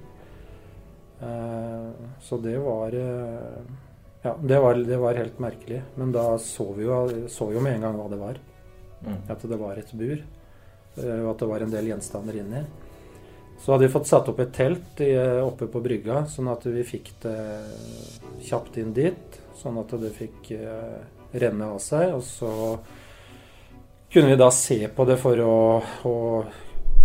Eh, 1.20 1.90
så 2.20 2.36
det 2.36 2.58
var 2.58 2.94
eh, 2.94 3.62
Ja, 4.22 4.36
det 4.42 4.58
var, 4.58 4.74
det 4.74 4.96
var, 4.96 5.14
helt 5.14 5.38
merkelig. 5.38 5.82
Men 5.94 6.12
da 6.12 6.38
så 6.38 6.72
vi 6.72 6.84
jo, 6.84 7.28
så 7.28 7.52
jo 7.52 7.62
med 7.62 7.78
en 7.78 7.86
gang 7.86 7.96
hva 7.98 8.10
det 8.10 8.20
var. 8.20 8.42
Mm. 9.06 9.22
At 9.30 9.46
det 9.50 9.58
var 9.58 9.78
et 9.78 9.94
bur. 9.94 10.18
Eh, 10.98 11.18
og 11.22 11.32
at 11.32 11.42
det 11.42 11.50
var 11.50 11.64
en 11.64 11.74
del 11.74 11.90
gjenstander 11.92 12.38
inni. 12.42 12.62
Så 13.58 13.72
hadde 13.72 13.88
vi 13.88 13.94
fått 13.94 14.06
satt 14.06 14.28
opp 14.30 14.38
et 14.38 14.52
telt 14.54 15.00
oppe 15.42 15.66
på 15.66 15.80
brygga, 15.82 16.20
sånn 16.30 16.46
at 16.46 16.62
vi 16.70 16.84
fikk 16.86 17.08
det 17.24 17.40
kjapt 18.46 18.76
inn 18.78 18.92
dit. 18.94 19.38
Sånn 19.58 19.80
at 19.80 19.96
det 19.98 20.12
fikk 20.14 20.52
renne 21.34 21.72
av 21.74 21.80
seg. 21.82 22.12
Og 22.14 22.22
så 22.22 22.52
kunne 24.12 24.30
vi 24.30 24.38
da 24.38 24.46
se 24.54 24.78
på 24.94 25.08
det 25.10 25.18
for 25.18 25.42
å, 25.42 25.58
å 26.06 26.14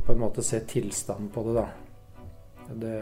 på 0.05 0.13
en 0.13 0.21
måte 0.21 0.43
se 0.43 0.59
tilstanden 0.67 1.29
på 1.33 1.43
det, 1.47 1.53
da. 1.57 1.67
Det, 2.83 2.99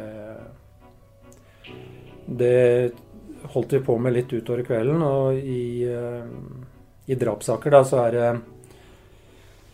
det 2.26 2.92
holdt 3.54 3.74
vi 3.74 3.84
på 3.86 3.98
med 3.98 4.16
litt 4.16 4.34
utover 4.34 4.64
kvelden. 4.66 5.02
Og 5.06 5.38
i, 5.38 5.84
eh, 5.90 6.26
i 7.12 7.18
drapssaker 7.18 7.74
da 7.74 7.84
så 7.88 8.06
er 8.06 8.18
det 8.18 8.32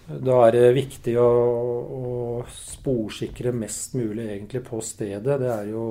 da 0.07 0.37
er 0.45 0.53
det 0.55 0.67
viktig 0.77 1.17
å, 1.19 1.31
å, 1.91 2.03
sporsikre 2.47 3.51
mest 3.51 3.97
mulig 3.99 4.29
egentlig 4.29 4.61
på 4.63 4.79
stedet. 4.79 5.35
Det 5.41 5.49
er 5.51 5.65
jo, 5.73 5.83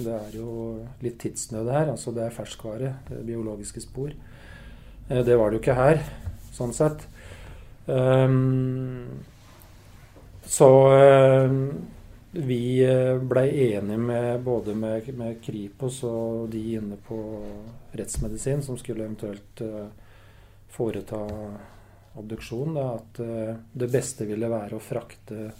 det 0.00 0.14
er 0.14 0.38
jo 0.38 0.52
litt 1.04 1.18
tidsnød 1.20 1.68
her. 1.68 1.90
altså 1.92 2.14
Det 2.16 2.24
er 2.24 2.32
ferskvare, 2.32 2.94
det 3.10 3.18
er 3.18 3.28
biologiske 3.28 3.84
spor. 3.84 4.14
Eh, 5.10 5.20
det 5.20 5.36
var 5.36 5.52
det 5.52 5.58
jo 5.58 5.64
ikke 5.66 5.76
her, 5.76 6.00
sånn 6.56 6.72
sett. 6.76 7.04
Um, 7.86 9.20
så 10.46 10.70
um, 11.46 11.60
vi 12.36 12.60
ble 12.80 13.20
blei 13.28 13.46
enige 13.72 13.98
med 13.98 14.42
både 14.44 14.74
med, 14.76 15.08
med, 15.16 15.38
Kripos 15.42 16.02
og 16.06 16.50
de 16.52 16.62
inne 16.76 16.98
på 17.00 17.18
rettsmedisin 17.96 18.62
som 18.62 18.76
skulle 18.78 19.06
eventuelt 19.06 19.62
uh, 19.64 19.88
foreta 20.70 21.22
obduksjon, 22.16 22.76
da, 22.76 22.86
at 22.96 23.18
det 23.76 23.86
beste 23.92 24.24
ville 24.24 24.48
være 24.48 24.78
å 24.78 24.80
frakte 24.80 25.50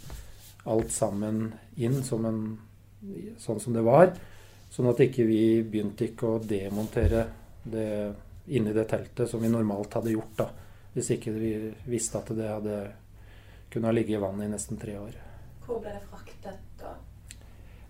alt 0.73 0.93
sammen 0.93 1.51
inn 1.77 1.99
som 2.05 2.25
en, 2.25 2.39
sånn 3.39 3.61
som 3.61 3.77
det 3.77 3.83
var. 3.85 4.09
Sånn 4.73 4.89
at 4.89 5.03
ikke 5.05 5.27
vi 5.29 5.43
begynte 5.69 6.09
ikke 6.09 6.31
å 6.31 6.41
demontere 6.41 7.27
det 7.63 7.91
inni 8.47 8.73
det 8.73 8.87
teltet 8.91 9.31
som 9.31 9.43
vi 9.43 9.51
normalt 9.51 9.95
hadde 9.99 10.15
gjort. 10.15 10.37
da, 10.37 10.49
Hvis 10.95 11.11
ikke 11.17 11.33
vi 11.35 11.53
visste 11.87 12.19
at 12.19 12.33
det 12.37 12.49
hadde 12.49 12.79
kunne 13.73 13.91
ha 13.91 13.95
ligget 13.97 14.19
i 14.19 14.23
vannet 14.23 14.49
i 14.49 14.53
nesten 14.53 14.81
tre 14.81 14.99
år. 14.99 15.17
Hvor 15.67 15.81
ble 15.83 15.95
det 15.95 16.05
fraktet 16.07 16.63
da? 16.81 16.95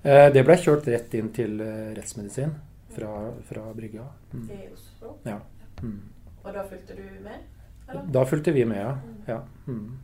Uh, 0.07 0.29
det 0.33 0.45
ble 0.47 0.57
kjørt 0.61 0.89
rett 0.89 1.15
inn 1.19 1.33
til 1.35 1.61
uh, 1.61 1.93
rettsmedisin 1.97 2.55
fra, 2.95 3.13
fra 3.49 3.69
brygga. 3.77 4.07
Mm. 4.33 4.49
I 4.55 4.65
Oslo? 4.73 5.17
Ja. 5.27 5.41
Mm. 5.83 6.01
Og 6.43 6.53
da 6.55 6.65
fulgte 6.67 6.97
du 6.97 7.07
med? 7.25 7.47
Da 8.13 8.25
fulgte 8.27 8.55
vi 8.55 8.65
med, 8.67 8.81
ja. 8.83 8.95
ja. 9.27 9.41
Mm. 9.67 9.99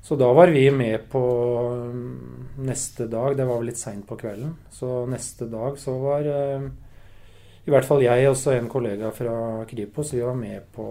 Så 0.00 0.16
da 0.16 0.32
var 0.32 0.48
vi 0.48 0.70
med 0.70 1.08
på 1.10 1.20
mm, 1.92 2.48
neste 2.64 3.06
dag. 3.06 3.36
Det 3.36 3.44
var 3.44 3.58
vel 3.58 3.72
litt 3.72 3.80
seint 3.80 4.06
på 4.08 4.16
kvelden. 4.16 4.54
Så 4.70 5.06
neste 5.10 5.48
dag 5.50 5.76
så 5.78 5.96
var 6.00 6.28
uh, 6.28 6.68
i 7.68 7.72
hvert 7.72 7.84
fall 7.84 8.00
jeg 8.00 8.30
og 8.30 8.46
en 8.54 8.70
kollega 8.72 9.10
fra 9.12 9.64
Kripos 9.68 10.14
vi 10.14 10.22
var 10.24 10.36
med 10.38 10.70
på, 10.72 10.88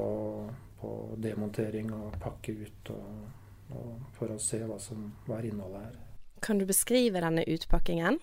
på 0.77 0.93
demontering 1.17 1.89
og 1.95 2.19
pakke 2.21 2.53
ut 2.53 2.91
og 2.93 3.46
for 4.17 4.31
å 4.31 4.39
se 4.41 4.59
hva 4.63 4.79
som 4.79 5.11
var 5.27 5.45
innholdet 5.45 5.81
her. 5.83 5.95
Kan 6.45 6.61
du 6.61 6.65
beskrive 6.69 7.21
denne 7.21 7.43
utpakkingen? 7.47 8.19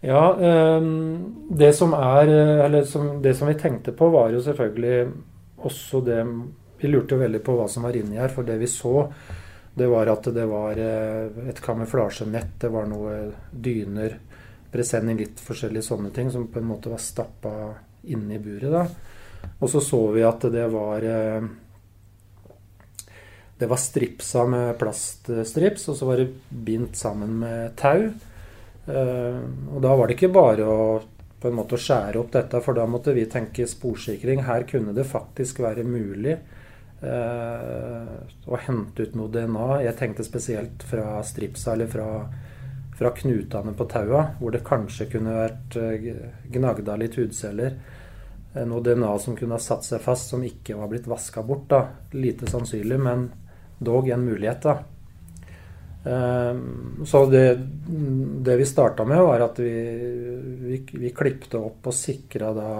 Ja, 0.00 0.30
um, 0.78 1.48
det 1.50 1.72
som 1.74 1.90
er 1.96 2.28
Eller 2.64 2.84
som, 2.86 3.16
det 3.22 3.32
som 3.34 3.48
vi 3.50 3.56
tenkte 3.58 3.92
på, 3.92 4.08
var 4.14 4.30
jo 4.30 4.42
selvfølgelig 4.44 5.08
også 5.66 6.00
det 6.06 6.20
vi 6.78 6.88
lurte 6.88 7.16
jo 7.16 7.22
veldig 7.22 7.40
på 7.42 7.56
hva 7.58 7.66
som 7.70 7.86
var 7.88 7.96
inni 7.98 8.20
her, 8.20 8.30
for 8.30 8.46
det 8.46 8.54
vi 8.60 8.68
så, 8.70 9.08
det 9.74 9.86
var 9.90 10.10
at 10.12 10.28
det 10.34 10.44
var 10.46 10.78
eh, 10.78 11.48
et 11.50 11.60
kamuflasjenett, 11.62 12.54
det 12.62 12.70
var 12.70 12.86
noe 12.86 13.16
dyner, 13.50 14.14
presenning, 14.70 15.18
litt 15.18 15.42
forskjellige 15.42 15.86
sånne 15.88 16.12
ting 16.14 16.30
som 16.30 16.46
på 16.52 16.60
en 16.60 16.68
måte 16.68 16.92
var 16.92 17.02
stappa 17.02 17.54
inni 18.10 18.38
buret. 18.42 18.70
da. 18.70 18.84
Og 19.58 19.70
så 19.70 19.82
så 19.82 20.00
vi 20.14 20.22
at 20.26 20.46
det 20.52 20.66
var 20.70 21.02
eh, 21.02 21.48
Det 23.58 23.66
var 23.66 23.80
stripsa 23.82 24.44
med 24.46 24.76
plaststrips, 24.78 25.88
og 25.90 25.96
så 25.98 26.08
var 26.08 26.20
det 26.22 26.28
bindt 26.48 26.98
sammen 26.98 27.38
med 27.40 27.74
tau. 27.80 28.10
Eh, 28.88 29.40
og 29.74 29.80
da 29.84 29.94
var 29.98 30.06
det 30.06 30.18
ikke 30.18 30.34
bare 30.34 30.66
å 30.68 30.82
på 31.38 31.50
en 31.50 31.54
måte 31.54 31.78
skjære 31.78 32.18
opp 32.18 32.32
dette, 32.34 32.58
for 32.64 32.74
da 32.74 32.86
måtte 32.90 33.14
vi 33.14 33.28
tenke 33.30 33.66
sporsikring. 33.70 34.42
Her 34.46 34.64
kunne 34.66 34.94
det 34.94 35.06
faktisk 35.06 35.60
være 35.62 35.84
mulig 35.86 36.38
Eh, 37.00 38.14
og 38.50 38.58
hente 38.66 39.06
ut 39.06 39.16
noe 39.18 39.30
DNA. 39.30 39.66
Jeg 39.86 39.96
tenkte 40.00 40.26
spesielt 40.26 40.82
fra 40.86 41.20
stripsa 41.26 41.76
eller 41.76 41.90
fra, 41.90 42.08
fra 42.98 43.12
knutene 43.14 43.74
på 43.78 43.86
taua, 43.90 44.24
hvor 44.40 44.54
det 44.54 44.64
kanskje 44.66 45.06
kunne 45.12 45.36
vært 45.36 45.78
eh, 45.78 46.08
gnagd 46.54 46.90
av 46.90 46.98
litt 47.02 47.18
hudceller. 47.20 47.78
Noe 48.58 48.82
DNA 48.82 49.10
som 49.22 49.36
kunne 49.38 49.54
ha 49.54 49.62
satt 49.62 49.84
seg 49.86 50.02
fast, 50.02 50.32
som 50.32 50.42
ikke 50.42 50.74
var 50.78 50.88
blitt 50.90 51.06
vaska 51.06 51.44
bort. 51.46 51.68
da. 51.70 51.84
Lite 52.16 52.48
sannsynlig, 52.50 52.98
men 52.98 53.28
dog 53.78 54.08
en 54.08 54.24
mulighet. 54.24 54.62
da. 54.62 54.78
Så 57.04 57.20
det, 57.30 57.42
det 58.46 58.56
vi 58.56 58.66
starta 58.66 59.04
med, 59.04 59.20
var 59.20 59.42
at 59.44 59.58
vi, 59.60 59.74
vi, 60.62 60.78
vi 60.92 61.10
klipte 61.12 61.58
opp 61.60 61.90
og 61.90 61.94
sikra 61.94 62.52
da 62.56 62.72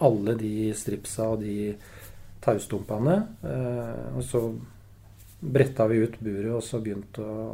alle 0.00 0.34
de 0.34 0.70
stripsa 0.76 1.28
og 1.34 1.42
de 1.44 1.72
taustumpene. 2.40 3.16
Eh, 3.42 4.16
og 4.16 4.24
så 4.24 4.44
bretta 5.40 5.86
vi 5.88 6.02
ut 6.04 6.18
buret 6.20 6.52
og 6.52 6.64
så 6.64 6.80
begynte 6.82 7.24
å, 7.24 7.44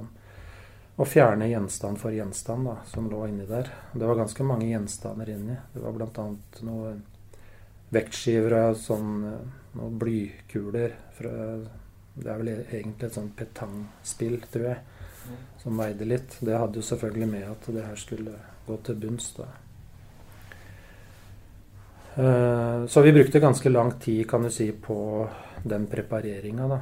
å 0.96 1.06
fjerne 1.06 1.50
gjenstand 1.50 2.00
for 2.02 2.14
gjenstand 2.14 2.70
da, 2.70 2.76
som 2.90 3.10
lå 3.10 3.26
inni 3.28 3.46
der. 3.48 3.70
Det 3.92 4.06
var 4.06 4.22
ganske 4.22 4.46
mange 4.46 4.70
gjenstander 4.70 5.34
inni. 5.34 5.58
Det 5.74 5.82
var 5.82 5.98
bl.a. 5.98 6.28
noen 6.66 7.02
vektskiver 7.94 8.56
og 8.60 8.78
sånn, 8.82 9.12
noen 9.76 9.98
blykuler. 10.00 10.96
Fra, 11.18 11.34
det 12.16 12.32
er 12.32 12.40
vel 12.40 12.50
egentlig 12.54 13.08
et 13.08 13.16
sånt 13.18 13.36
petangspill, 13.36 14.38
tror 14.52 14.70
jeg, 14.70 14.78
som 15.60 15.76
veide 15.76 16.08
litt. 16.08 16.38
Det 16.40 16.56
hadde 16.56 16.80
jo 16.80 16.88
selvfølgelig 16.88 17.28
med 17.28 17.46
at 17.50 17.70
det 17.76 17.84
her 17.84 18.00
skulle 18.00 18.34
gå 18.66 18.76
til 18.86 19.00
bunns. 19.02 19.30
da. 19.36 19.48
Eh, 22.16 22.86
så 22.86 23.02
vi 23.04 23.12
brukte 23.12 23.40
ganske 23.40 23.68
lang 23.68 23.92
tid, 24.00 24.24
kan 24.30 24.42
du 24.42 24.50
si, 24.50 24.70
på 24.72 25.28
den 25.62 25.86
prepareringa, 25.86 26.68
da. 26.68 26.80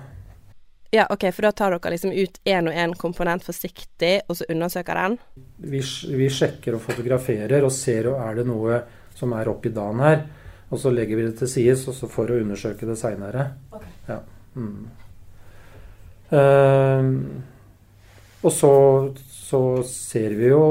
Ja, 0.94 1.06
ok, 1.10 1.26
For 1.34 1.42
da 1.42 1.50
tar 1.52 1.74
dere 1.74 1.90
liksom 1.90 2.12
ut 2.12 2.38
én 2.46 2.70
og 2.70 2.74
én 2.78 2.94
komponent 2.94 3.42
forsiktig, 3.42 4.20
og 4.28 4.38
så 4.38 4.46
undersøker 4.48 4.94
den? 4.94 5.16
Vi, 5.56 5.80
vi, 6.14 6.28
sjekker 6.30 6.76
og 6.76 6.84
fotograferer 6.86 7.66
og 7.66 7.72
ser 7.74 8.12
om 8.12 8.20
er 8.22 8.38
det 8.38 8.46
noe 8.46 8.78
som 9.18 9.34
er 9.34 9.50
oppi 9.50 9.74
dagen 9.74 10.04
her. 10.04 10.22
Og 10.70 10.78
så 10.78 10.92
legger 10.94 11.18
vi 11.18 11.26
det 11.26 11.34
til 11.40 11.50
sides 11.50 11.82
for 11.98 12.30
å 12.30 12.38
undersøke 12.38 12.86
det 12.86 12.94
seinere. 12.98 13.48
Okay. 13.74 13.90
Ja. 14.06 14.20
Mm. 14.54 14.86
Uh, 16.34 17.04
og 18.44 18.52
så, 18.52 18.72
så, 19.30 19.60
ser 19.86 20.34
vi 20.34 20.48
jo 20.50 20.62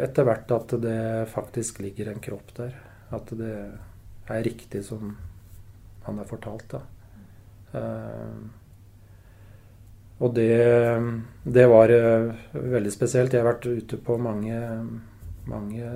etter 0.00 0.24
hvert 0.26 0.50
at 0.56 0.72
det 0.80 1.02
faktisk 1.30 1.82
ligger 1.84 2.10
en 2.10 2.22
kropp 2.22 2.54
der. 2.56 2.72
At 3.14 3.30
det 3.36 3.52
er 4.30 4.46
riktig 4.46 4.84
som 4.86 5.12
han 6.06 6.18
har 6.22 6.30
fortalt. 6.30 6.72
Da. 6.72 6.80
Uh, 7.74 8.40
og 10.20 10.34
det, 10.36 10.56
det 11.44 11.66
var 11.70 11.92
uh, 11.92 12.32
veldig 12.54 12.92
spesielt. 12.94 13.32
Jeg 13.34 13.44
har 13.44 13.52
vært 13.52 13.68
ute 13.68 14.00
på 14.00 14.18
mange, 14.20 14.56
mange 15.50 15.94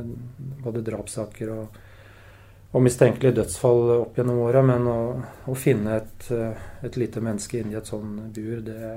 både 0.65 0.85
drapssaker 0.87 1.57
og, 1.57 1.83
og 2.75 2.83
mistenkelige 2.83 3.37
dødsfall 3.39 3.93
opp 4.01 4.17
gjennom 4.19 4.41
åra, 4.43 4.63
men 4.67 4.87
å, 4.91 5.01
å 5.47 5.55
finne 5.55 6.01
et, 6.01 6.27
et, 6.83 6.97
lite 6.99 7.23
menneske 7.23 7.61
inni 7.61 7.77
et 7.79 7.87
sånn 7.87 8.17
bur, 8.35 8.57
det, 8.67 8.95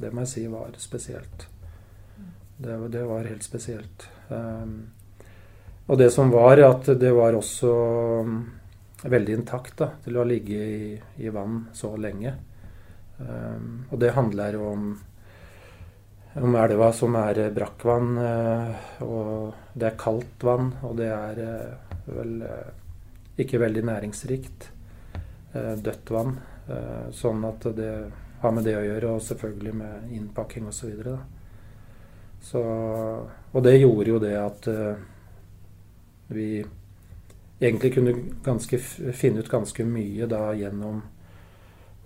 det, 0.00 0.10
må 0.10 0.24
jeg 0.24 0.32
si 0.32 0.46
var 0.50 0.74
spesielt. 0.82 1.46
Det, 2.58 2.78
det 2.90 3.04
var 3.06 3.28
helt 3.30 3.46
spesielt. 3.46 4.08
Um, 4.28 4.90
og 5.86 6.00
det 6.02 6.10
som 6.14 6.32
var, 6.34 6.58
at 6.66 6.90
det 6.98 7.12
var 7.14 7.38
også 7.38 7.70
um, 8.26 8.34
veldig 9.06 9.38
intakt 9.38 9.78
da, 9.78 9.92
til 10.02 10.18
å 10.18 10.26
ligge 10.26 10.58
i, 10.58 10.90
i 11.22 11.30
vann 11.30 11.68
så 11.74 11.92
lenge. 11.94 12.34
Um, 13.22 13.86
og 13.92 14.02
det 14.02 14.16
handler 14.18 14.58
jo 14.58 14.66
om 14.72 14.90
om 16.38 16.54
elva 16.54 16.92
som 16.94 17.16
er 17.18 17.40
brakkvann, 17.50 18.10
uh, 18.18 19.00
og 19.02 19.72
det 19.74 19.88
er 19.88 19.96
kaldt 19.98 20.44
vann, 20.46 20.68
og 20.86 20.94
det 21.00 21.08
er 21.10 21.40
uh, 21.42 21.96
vel 22.06 22.36
uh, 22.46 22.79
ikke 23.44 23.60
veldig 23.62 23.84
næringsrikt. 23.88 24.70
Eh, 25.52 25.76
dødt 25.82 26.10
vann. 26.14 26.36
Eh, 26.70 27.10
sånn 27.16 27.44
at 27.48 27.66
det 27.76 27.92
har 28.40 28.52
med 28.54 28.64
det 28.64 28.76
å 28.78 28.84
gjøre, 28.84 29.14
og 29.14 29.24
selvfølgelig 29.26 29.76
med 29.76 30.12
innpakking 30.16 30.68
osv. 30.70 30.80
Så 30.80 30.90
videre, 30.90 31.16
så, 32.40 32.60
og 33.52 33.64
det 33.64 33.76
gjorde 33.76 34.12
jo 34.14 34.20
det 34.22 34.36
at 34.40 34.68
eh, 34.70 35.02
vi 36.32 36.50
egentlig 37.60 37.94
kunne 37.94 38.14
ganske, 38.44 38.78
finne 39.12 39.42
ut 39.42 39.50
ganske 39.50 39.84
mye 39.84 40.28
da 40.30 40.46
gjennom 40.56 41.02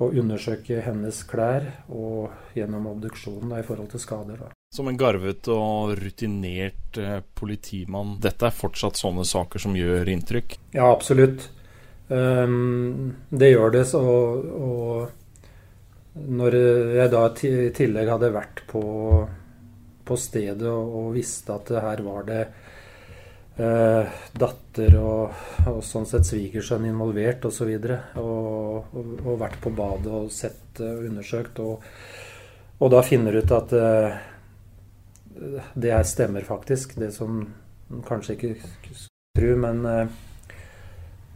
å 0.03 0.11
undersøke 0.11 0.81
hennes 0.83 1.20
klær 1.31 1.68
og 1.87 2.57
gjennom 2.59 2.88
obduksjonen 2.90 3.55
da, 3.55 3.61
i 3.62 3.66
forhold 3.66 3.92
til 3.92 4.03
skader. 4.03 4.40
Da. 4.42 4.63
Som 4.75 4.89
en 4.91 4.97
garvet 4.99 5.47
og 5.55 5.93
rutinert 6.01 6.99
eh, 6.99 7.21
politimann, 7.39 8.17
dette 8.23 8.49
er 8.49 8.57
fortsatt 8.57 8.99
sånne 8.99 9.23
saker 9.23 9.63
som 9.63 9.77
gjør 9.79 10.09
inntrykk? 10.11 10.57
Ja, 10.75 10.89
absolutt. 10.89 11.47
Um, 12.09 13.15
det 13.31 13.53
gjør 13.53 13.71
det. 13.77 13.85
Og 13.95 15.07
når 16.15 16.59
jeg 16.99 17.13
da 17.15 17.23
i 17.47 17.71
tillegg 17.79 18.11
hadde 18.17 18.33
vært 18.35 18.65
på, 18.71 18.83
på 20.11 20.19
stedet 20.19 20.67
og, 20.67 21.15
visste 21.15 21.55
at 21.55 21.71
her 21.87 22.03
var 22.03 22.27
det 22.27 22.43
uh, 23.63 24.11
datter 24.35 24.99
og, 24.99 25.41
og, 25.71 25.81
sånn 25.87 26.11
sett 26.11 26.27
svigersønn 26.27 26.91
involvert 26.91 27.47
osv., 27.47 27.71
og, 27.71 27.89
så 27.95 28.27
og, 28.27 28.91
og, 28.91 29.17
og 29.23 29.43
vært 29.47 29.63
på 29.63 29.71
badet 29.79 30.13
og 30.19 30.31
sett 30.35 30.83
og 30.83 31.09
undersøkt, 31.13 31.63
og, 31.63 31.79
da 32.91 33.07
finner 33.07 33.33
du 33.33 33.39
ut 33.47 33.53
at 33.55 33.71
det 35.75 35.92
her 35.92 36.03
stemmer 36.03 36.40
faktisk, 36.47 36.94
det 37.01 37.12
som 37.14 37.42
kanskje 38.07 38.37
ikke 38.37 38.55
tror, 39.38 39.57
men 39.61 39.87
eh, 39.87 40.09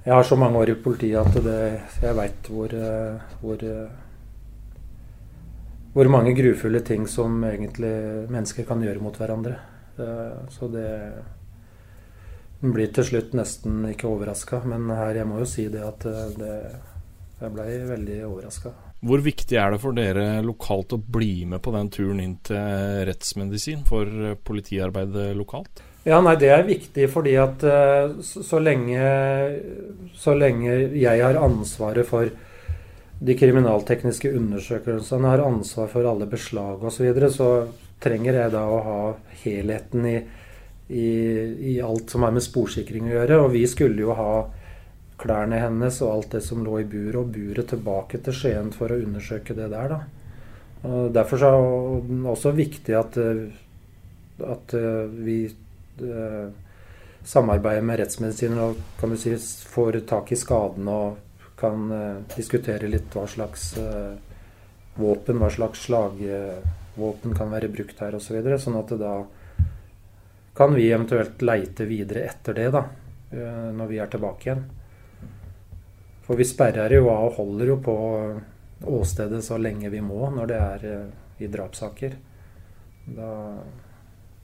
jeg 0.05 0.15
har 0.15 0.23
så 0.27 0.37
mange 0.39 0.59
år 0.59 0.73
i 0.73 0.83
politiet 0.83 1.19
at 1.21 1.45
det, 1.45 1.63
jeg 2.03 2.17
veit 2.17 2.51
hvor, 2.53 2.75
eh, 2.75 3.33
hvor, 3.43 3.65
eh, 3.65 3.89
hvor 5.93 6.13
mange 6.13 6.37
grufulle 6.39 6.81
ting 6.81 7.09
som 7.11 7.43
egentlig 7.45 8.29
mennesker 8.31 8.69
kan 8.69 8.83
gjøre 8.85 9.03
mot 9.03 9.17
hverandre. 9.19 9.59
Så 10.55 10.69
det 10.71 10.91
blir 12.63 12.93
til 12.95 13.07
slutt 13.09 13.33
nesten 13.35 13.81
ikke 13.89 14.07
overraska. 14.07 14.61
Men 14.63 14.87
her, 14.95 15.17
jeg 15.19 15.27
må 15.27 15.41
jo 15.43 15.49
si 15.51 15.65
det 15.73 15.83
at 15.83 16.07
det, 16.39 16.53
jeg 17.41 17.51
blei 17.57 17.73
veldig 17.89 18.21
overraska. 18.29 18.71
Hvor 18.99 19.23
viktig 19.23 19.55
er 19.61 19.71
det 19.75 19.79
for 19.83 19.95
dere 19.95 20.41
lokalt 20.43 20.97
å 20.97 20.99
bli 20.99 21.45
med 21.47 21.63
på 21.63 21.71
den 21.75 21.91
turen 21.95 22.23
inn 22.23 22.35
til 22.47 23.05
rettsmedisin 23.07 23.85
for 23.87 24.35
politiarbeidet 24.49 25.31
lokalt? 25.39 25.85
Ja, 26.09 26.19
nei, 26.25 26.35
Det 26.41 26.51
er 26.51 26.67
viktig 26.67 27.07
fordi 27.13 27.37
at 27.39 27.63
eh, 27.63 28.19
så 28.23 28.59
lenge, 28.63 29.03
så 30.17 30.35
lenge 30.35 30.75
jeg 30.97 31.23
har 31.23 31.39
ansvaret 31.39 32.07
for 32.09 32.31
de 33.19 33.35
kriminaltekniske 33.35 34.31
undersøkelsene, 34.39 35.29
har 35.29 35.43
ansvar 35.43 35.91
for 35.91 36.07
alle 36.07 36.27
beslag 36.31 36.83
osv., 36.83 36.97
så, 36.97 37.07
videre, 37.07 37.31
så 37.35 37.49
trenger 38.03 38.43
jeg 38.43 38.55
da 38.55 38.63
å 38.67 38.83
ha 38.87 39.01
helheten 39.43 40.07
i, 40.07 40.17
i, 40.89 41.09
i 41.75 41.79
alt 41.83 42.15
som 42.15 42.27
har 42.27 42.35
med 42.35 42.47
sporsikring 42.47 43.11
å 43.11 43.17
gjøre. 43.17 43.41
Og 43.43 43.53
vi 43.55 43.67
skulle 43.71 44.07
jo 44.07 44.15
ha 44.19 44.33
klærne 45.19 45.59
hennes 45.61 46.01
og 46.05 46.13
alt 46.13 46.37
det 46.37 46.43
som 46.47 46.63
lå 46.65 46.79
i 46.83 46.87
buret, 46.89 47.19
og 47.19 47.33
buret 47.35 47.71
tilbake 47.73 48.21
til 48.23 48.37
Skien 48.37 48.71
for 48.75 48.93
å 48.93 49.01
undersøke 49.03 49.57
det 49.57 49.71
der. 49.73 49.95
da. 49.95 50.01
Og 50.89 51.11
derfor 51.15 51.43
er 51.43 51.57
det 52.07 52.19
også 52.31 52.53
viktig 52.55 52.95
at, 52.95 53.19
at 54.47 54.75
vi 55.19 55.39
uh, 56.05 56.51
samarbeider 57.27 57.83
med 57.83 57.99
rettsmedisiner 57.99 58.63
og 58.63 58.79
kan 59.01 59.11
du 59.11 59.19
si, 59.19 59.35
får 59.75 60.01
tak 60.07 60.31
i 60.33 60.39
skadene 60.39 60.95
og 60.95 61.51
kan 61.59 61.91
diskutere 62.37 62.87
litt 62.87 63.11
hva 63.11 63.25
slags 63.27 63.73
våpen, 64.99 65.41
hva 65.43 65.49
slags 65.51 65.83
slagvåpen 65.89 67.35
kan 67.35 67.51
være 67.51 67.71
brukt 67.75 67.99
her 67.99 68.15
osv. 68.15 68.29
Så 68.29 68.37
videre, 68.37 68.61
sånn 68.63 68.79
at 68.79 68.95
da 69.01 69.15
kan 70.59 70.75
vi 70.75 70.89
eventuelt 70.91 71.43
leite 71.43 71.87
videre 71.91 72.29
etter 72.31 72.55
det 72.55 72.69
da, 72.75 72.85
når 73.75 73.91
vi 73.91 73.99
er 74.03 74.11
tilbake 74.11 74.49
igjen. 74.49 74.65
For 76.29 76.37
vi 76.37 76.45
sperrer 76.45 76.93
jo 76.93 77.07
av 77.09 77.31
og 77.31 77.37
holder 77.39 77.71
jo 77.73 77.77
på 77.81 77.99
åstedet 78.85 79.41
så 79.45 79.57
lenge 79.57 79.89
vi 79.89 80.03
må 80.05 80.29
når 80.31 80.51
det 80.51 80.59
er 80.61 80.85
eh, 80.93 81.07
i 81.45 81.49
drapssaker. 81.49 82.19
Da, 83.17 83.31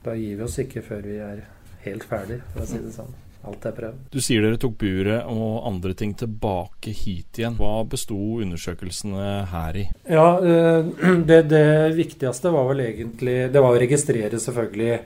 da 0.03 0.15
gir 0.17 0.39
vi 0.39 0.47
oss 0.47 0.57
ikke 0.63 0.81
før 0.81 1.05
vi 1.05 1.19
er 1.21 1.43
helt 1.85 2.07
ferdig, 2.09 2.39
for 2.53 2.65
å 2.65 2.67
si 2.69 2.81
det 2.81 2.95
sånn. 2.95 3.13
Alt 3.45 3.67
er 3.69 3.75
prøvd. 3.77 3.97
Du 4.09 4.17
sier 4.25 4.41
dere 4.41 4.57
tok 4.57 4.73
buret 4.81 5.27
og 5.29 5.67
andre 5.69 5.93
ting 5.93 6.15
tilbake 6.17 6.89
hit 6.97 7.37
igjen. 7.37 7.59
Hva 7.59 7.83
besto 7.85 8.17
undersøkelsene 8.41 9.27
her 9.51 9.77
i? 9.77 9.85
Ja, 10.09 10.27
eh, 10.41 10.89
det, 11.29 11.43
det, 11.53 11.67
viktigste 11.93 12.49
var 12.55 12.65
vel 12.71 12.87
egentlig 12.87 13.37
Det 13.53 13.61
var 13.61 13.77
å 13.77 13.83
registrere 13.85 14.41
selvfølgelig 14.41 14.97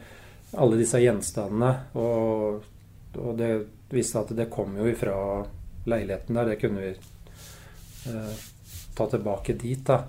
alle 0.63 0.79
disse 0.79 1.03
gjenstandene. 1.03 1.73
Og, 1.99 2.63
og 3.19 3.31
det 3.37 3.51
viste 3.91 4.23
at 4.23 4.31
det 4.37 4.47
kom 4.53 4.79
jo 4.79 4.87
ifra 4.87 5.19
leiligheten 5.85 6.35
der. 6.35 6.51
Det 6.51 6.59
kunne 6.61 6.81
vi 6.81 6.93
eh, 8.11 8.33
ta 8.95 9.07
tilbake 9.07 9.53
dit. 9.53 9.85
da. 9.85 10.03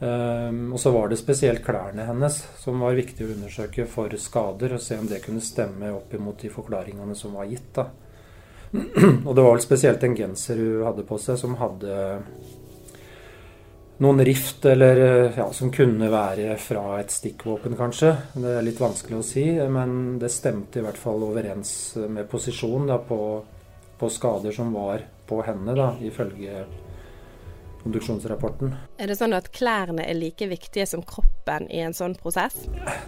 Um, 0.00 0.72
og 0.72 0.80
så 0.80 0.92
var 0.94 1.08
det 1.10 1.16
spesielt 1.18 1.64
klærne 1.66 2.04
hennes 2.06 2.36
som 2.62 2.78
var 2.78 2.94
viktig 2.94 3.24
å 3.26 3.32
undersøke 3.32 3.86
for 3.90 4.12
skader, 4.14 4.76
og 4.76 4.82
se 4.82 4.98
om 4.98 5.08
det 5.10 5.24
kunne 5.24 5.42
stemme 5.42 5.90
opp 5.90 6.14
imot 6.14 6.44
de 6.44 6.52
forklaringene 6.54 7.16
som 7.18 7.34
var 7.34 7.48
gitt. 7.50 7.72
da. 7.74 7.88
og 9.26 9.32
det 9.34 9.42
var 9.42 9.56
vel 9.56 9.64
spesielt 9.64 10.04
en 10.04 10.14
genser 10.14 10.60
hun 10.60 10.86
hadde 10.86 11.06
på 11.08 11.18
seg, 11.18 11.40
som 11.40 11.58
hadde 11.58 11.98
noen 13.98 14.22
rift, 14.22 14.62
eller 14.70 15.00
ja, 15.34 15.48
som 15.52 15.72
kunne 15.74 16.06
være 16.12 16.54
fra 16.62 17.00
et 17.00 17.10
stikkvåpen, 17.10 17.74
kanskje. 17.74 18.12
Det 18.38 18.52
er 18.54 18.66
litt 18.66 18.78
vanskelig 18.78 19.18
å 19.18 19.26
si, 19.26 19.48
men 19.66 20.20
det 20.22 20.30
stemte 20.30 20.78
i 20.78 20.84
hvert 20.86 21.00
fall 21.00 21.26
overens 21.26 21.72
med 22.06 22.28
posisjonen 22.30 22.92
da, 22.92 23.00
på 23.02 23.18
på 23.98 24.10
skader 24.12 24.54
som 24.54 24.72
var 24.74 25.02
på 25.28 25.40
henne, 25.44 25.74
da, 25.76 25.92
ifølge 26.04 26.64
obduksjonsrapporten. 27.86 28.74
Er 28.98 29.10
det 29.10 29.16
sånn 29.18 29.36
at 29.36 29.50
klærne 29.54 30.04
er 30.04 30.16
like 30.18 30.48
viktige 30.50 30.86
som 30.88 31.02
kroppen 31.06 31.68
i 31.72 31.80
en 31.84 31.96
sånn 31.96 32.16
prosess? 32.18 32.56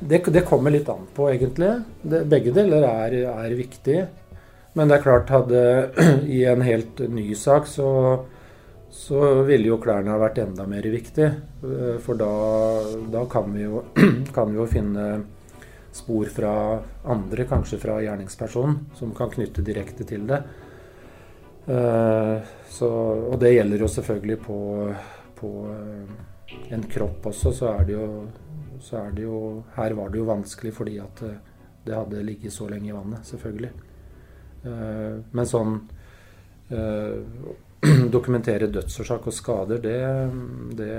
Det, 0.00 0.22
det 0.32 0.46
kommer 0.48 0.74
litt 0.74 0.88
an 0.92 1.08
på, 1.14 1.28
egentlig. 1.32 1.72
Det, 2.02 2.24
begge 2.30 2.54
deler 2.56 2.86
er, 2.88 3.16
er 3.32 3.56
viktig. 3.58 3.98
Men 4.78 4.90
det 4.90 4.98
er 4.98 5.06
klart, 5.06 5.32
hadde 5.32 5.64
i 6.38 6.44
en 6.48 6.62
helt 6.64 7.02
ny 7.10 7.32
sak, 7.38 7.66
så, 7.70 7.90
så 8.94 9.42
ville 9.48 9.72
jo 9.72 9.80
klærne 9.82 10.14
ha 10.14 10.20
vært 10.22 10.40
enda 10.44 10.66
mer 10.70 10.86
viktig. 10.86 11.28
For 12.04 12.18
da, 12.18 12.32
da 13.12 13.26
kan, 13.30 13.52
vi 13.56 13.66
jo, 13.66 13.84
kan 14.36 14.52
vi 14.52 14.60
jo 14.60 14.70
finne 14.70 15.10
spor 15.92 16.30
fra 16.30 16.54
andre, 17.10 17.44
kanskje 17.50 17.80
fra 17.82 17.98
gjerningspersonen, 18.04 18.92
som 18.94 19.14
kan 19.16 19.32
knytte 19.32 19.64
direkte 19.66 20.06
til 20.06 20.28
det. 20.30 20.44
Eh, 21.70 22.42
så, 22.68 22.88
og 23.30 23.38
det 23.38 23.52
gjelder 23.52 23.84
jo 23.84 23.88
selvfølgelig 23.88 24.36
på, 24.42 24.58
på 25.38 25.50
eh, 25.70 26.14
en 26.74 26.82
kropp 26.90 27.28
også, 27.30 27.52
så 27.54 27.68
er, 27.76 27.92
jo, 27.94 28.06
så 28.82 29.04
er 29.04 29.14
det 29.14 29.26
jo 29.28 29.62
Her 29.76 29.94
var 29.98 30.10
det 30.10 30.18
jo 30.18 30.26
vanskelig 30.26 30.72
fordi 30.74 30.96
at 31.02 31.22
eh, 31.28 31.38
det 31.86 31.94
hadde 31.94 32.24
ligget 32.26 32.52
så 32.52 32.66
lenge 32.68 32.90
i 32.90 32.92
vannet, 32.92 33.24
selvfølgelig. 33.24 33.70
Men 35.32 35.46
sånn 35.48 35.78
dokumentere 38.16 38.66
dødsårsak 38.68 39.30
og 39.30 39.32
skader, 39.32 39.80
det, 39.80 39.94
det, 40.76 40.98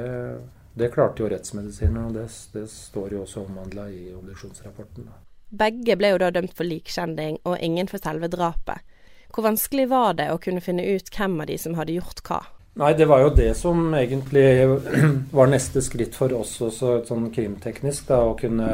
det 0.74 0.90
klarte 0.96 1.22
jo 1.22 1.30
rettsmedisinerne, 1.30 2.08
og 2.08 2.18
det, 2.18 2.24
det, 2.56 2.64
står 2.74 3.14
jo 3.14 3.22
også 3.28 3.44
omhandla 3.44 3.86
i 3.94 4.08
obduksjonsrapporten. 4.18 5.06
Begge 5.62 6.00
ble 6.02 6.16
jo 6.16 6.24
da 6.24 6.32
dømt 6.34 6.58
for 6.58 6.66
likkjending, 6.66 7.38
og 7.46 7.62
ingen 7.62 7.92
for 7.92 8.02
selve 8.02 8.32
drapet. 8.34 8.82
Hvor 9.32 9.46
vanskelig 9.48 9.88
var 9.92 10.18
det 10.20 10.28
å 10.34 10.40
kunne 10.42 10.64
finne 10.64 10.84
ut 10.84 11.08
hvem 11.16 11.40
av 11.40 11.48
de 11.48 11.58
som 11.60 11.78
hadde 11.80 11.96
gjort 11.96 12.20
hva? 12.28 12.42
Nei, 12.82 12.94
det 12.96 13.08
var 13.08 13.24
jo 13.24 13.32
det 13.36 13.52
som 13.60 13.94
egentlig 13.96 14.46
var 15.38 15.52
neste 15.52 15.84
skritt 15.84 16.16
for 16.16 16.32
oss 16.36 16.58
også, 16.64 17.02
sånn 17.08 17.30
krimteknisk. 17.36 18.08
Da, 18.12 18.22
å 18.28 18.36
kunne 18.40 18.70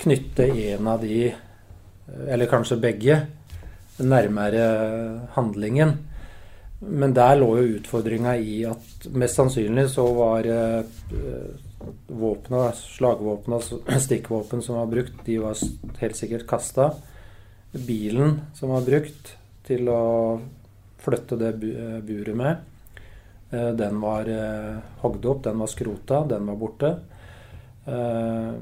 knytte 0.00 0.48
en 0.48 0.88
av 0.88 1.04
de, 1.04 1.26
eller 2.28 2.50
kanskje 2.50 2.80
begge, 2.80 3.18
nærmere 4.02 4.64
handlingen. 5.36 5.98
Men 6.82 7.12
der 7.14 7.36
lå 7.38 7.52
jo 7.60 7.76
utfordringa 7.76 8.34
i 8.42 8.62
at 8.66 9.04
mest 9.14 9.38
sannsynlig 9.38 9.86
så 9.92 10.08
var 10.16 10.48
våpna, 12.08 12.64
slagvåpna, 12.76 13.60
stikkvåpen 14.08 14.64
som 14.64 14.80
var 14.80 14.88
brukt, 14.90 15.20
de 15.24 15.38
var 15.44 15.60
helt 16.00 16.18
sikkert 16.18 16.48
kasta. 16.50 16.90
Bilen 17.72 18.40
som 18.56 18.72
var 18.74 18.84
brukt 18.84 19.36
til 19.66 19.88
å 19.90 20.02
flytte 21.02 21.38
det 21.38 21.52
buret 21.58 22.36
med, 22.38 22.68
den 23.50 23.98
var 24.00 24.28
hogd 25.02 25.26
opp, 25.28 25.42
den 25.44 25.58
var 25.60 25.68
skrota, 25.68 26.22
den 26.30 26.46
var 26.48 26.56
borte. 26.60 26.92
Eh, 27.84 28.54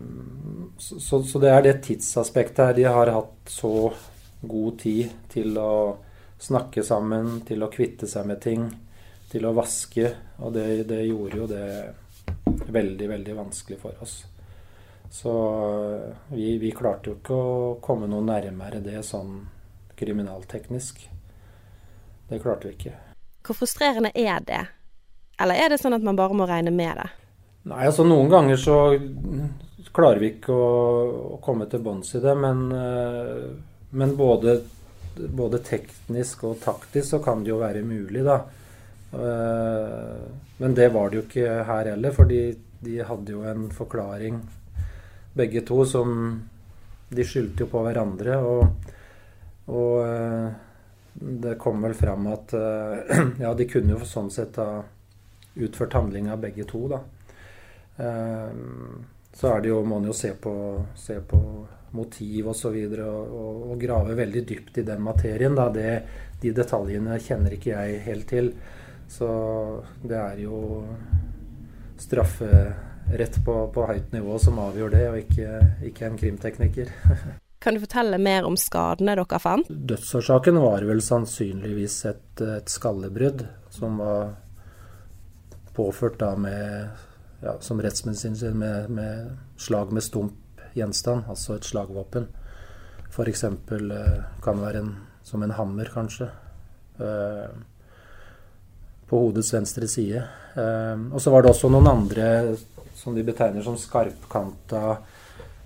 så, 0.78 1.38
det 1.40 1.50
er 1.50 1.62
det 1.62 1.74
tidsaspektet 1.84 2.64
her. 2.64 2.74
De 2.74 2.84
har 2.84 3.12
hatt 3.12 3.50
så 3.50 3.92
god 4.40 4.78
tid 4.80 5.10
til 5.32 5.58
å 5.60 5.96
snakke 6.40 6.84
sammen, 6.86 7.42
til 7.46 7.62
å 7.62 7.70
kvitte 7.72 8.08
seg 8.08 8.28
med 8.30 8.40
ting, 8.40 8.64
til 9.30 9.46
å 9.46 9.54
vaske. 9.56 10.14
Og 10.40 10.54
det, 10.56 10.66
det 10.88 11.04
gjorde 11.04 11.42
jo 11.42 11.48
det 11.50 11.66
veldig, 12.72 13.08
veldig 13.10 13.36
vanskelig 13.36 13.80
for 13.82 14.02
oss. 14.02 14.22
Så 15.10 15.32
eh, 16.00 16.34
vi, 16.34 16.56
vi, 16.62 16.74
klarte 16.76 17.12
jo 17.12 17.18
ikke 17.18 17.36
å 17.36 17.72
komme 17.82 18.08
noe 18.08 18.24
nærmere 18.24 18.80
det 18.84 19.02
sånn 19.06 19.40
kriminalteknisk. 20.00 21.06
Det 22.30 22.42
klarte 22.42 22.68
vi 22.68 22.76
ikke. 22.78 22.96
Hvor 23.46 23.56
frustrerende 23.62 24.12
er 24.14 24.42
det? 24.46 24.60
Eller 25.40 25.60
er 25.60 25.72
det 25.72 25.80
sånn 25.80 25.96
at 25.96 26.04
man 26.04 26.18
bare 26.18 26.36
må 26.36 26.46
regne 26.48 26.72
med 26.74 27.00
det? 27.00 27.08
Nei, 27.70 27.82
altså 27.86 28.04
noen 28.08 28.28
ganger 28.32 28.60
så 28.60 28.76
klarer 29.92 30.20
vi 30.20 30.34
ikke 30.34 30.54
å, 30.54 30.68
å 31.36 31.40
komme 31.44 31.66
til 31.70 31.82
bunns 31.84 32.14
i 32.16 32.22
det. 32.22 32.34
Men, 32.38 32.62
eh, 32.76 33.48
men 33.96 34.14
både, 34.18 34.58
både, 35.16 35.62
teknisk 35.66 36.44
og 36.48 36.60
taktisk 36.64 37.14
så 37.14 37.22
kan 37.24 37.44
det 37.44 37.52
jo 37.52 37.60
være 37.60 37.82
mulig, 37.86 38.24
da. 38.26 38.38
Eh, 39.16 40.22
men 40.60 40.76
det 40.76 40.90
var 40.94 41.10
det 41.10 41.20
jo 41.20 41.26
ikke 41.26 41.58
her 41.68 41.92
heller, 41.94 42.16
for 42.16 42.30
de 42.30 42.96
hadde 43.08 43.36
jo 43.36 43.44
en 43.48 43.68
forklaring, 43.74 44.40
begge 45.36 45.64
to, 45.66 45.84
som 45.88 46.16
De 47.10 47.24
skyldte 47.26 47.64
jo 47.64 47.66
på 47.72 47.80
hverandre. 47.82 48.36
Og, 48.46 48.92
og 49.70 49.94
eh, 50.04 50.50
det 51.20 51.56
kom 51.62 51.82
vel 51.82 51.94
fram 51.94 52.28
at 52.30 52.54
ja, 53.44 53.54
de 53.54 53.66
kunne 53.68 53.96
jo 53.96 54.06
sånn 54.08 54.30
sett 54.32 54.58
ha 54.62 54.82
utført 55.60 55.96
handlinga 55.98 56.36
begge 56.40 56.64
to, 56.70 56.84
da. 56.90 57.00
Eh, 58.00 58.52
så 59.32 59.52
er 59.54 59.60
det 59.62 59.70
jo, 59.70 59.82
må 59.84 59.98
man 59.98 60.08
jo 60.10 60.14
se 60.16 60.32
på, 60.34 60.52
se 60.98 61.20
på 61.20 61.40
motiv 61.96 62.50
osv. 62.50 62.76
Og, 62.76 62.98
og, 63.00 63.32
og, 63.40 63.64
og 63.72 63.80
grave 63.80 64.16
veldig 64.18 64.44
dypt 64.48 64.80
i 64.82 64.86
den 64.86 65.02
materien. 65.04 65.56
Da. 65.58 65.68
Det, 65.74 65.90
de 66.42 66.54
detaljene 66.56 67.18
kjenner 67.22 67.56
ikke 67.56 67.74
jeg 67.74 68.04
helt 68.06 68.28
til. 68.30 68.52
Så 69.10 69.28
det 70.02 70.18
er 70.18 70.42
jo 70.44 70.82
strafferett 72.00 73.40
på, 73.44 73.56
på 73.74 73.86
høyt 73.90 74.14
nivå 74.14 74.38
som 74.40 74.60
avgjør 74.62 74.94
det, 74.94 75.06
og 75.10 75.22
ikke, 75.24 75.60
ikke 75.90 76.10
en 76.10 76.20
krimtekniker. 76.24 76.96
Kan 77.60 77.76
du 77.76 77.82
fortelle 77.82 78.16
mer 78.16 78.46
om 78.48 78.56
skadene 78.56 79.14
dere 79.18 79.38
fant? 79.42 79.68
Dødsårsaken 79.68 80.56
var 80.62 80.86
vel 80.88 81.02
sannsynligvis 81.04 81.98
et, 82.08 82.40
et 82.40 82.72
skallebrudd 82.72 83.44
som 83.70 84.00
var 84.00 84.30
påført 85.76 86.16
da 86.22 86.32
med 86.40 86.88
ja, 87.44 87.58
som 87.60 87.82
rettsmedisin 87.82 88.36
med, 88.58 88.88
med, 88.90 89.36
slag 89.60 89.92
med 89.92 90.04
stump 90.04 90.64
gjenstand, 90.72 91.28
altså 91.28 91.56
et 91.58 91.68
slagvåpen. 91.68 92.28
F.eks. 93.10 93.44
Eh, 93.44 94.18
kan 94.44 94.60
være 94.60 94.84
en, 94.84 94.90
som 95.22 95.42
en 95.42 95.54
hammer, 95.56 95.90
kanskje. 95.92 96.30
Eh, 96.96 97.48
på 99.10 99.22
hodets 99.24 99.52
venstre 99.54 99.88
side. 99.90 100.22
Eh, 100.54 101.06
og 101.10 101.20
så 101.20 101.32
var 101.32 101.42
det 101.42 101.52
også 101.52 101.72
noen 101.72 101.90
andre 101.90 102.28
som 102.94 103.16
de 103.16 103.24
betegner 103.26 103.64
som 103.64 103.78
skarpkanta 103.80 105.00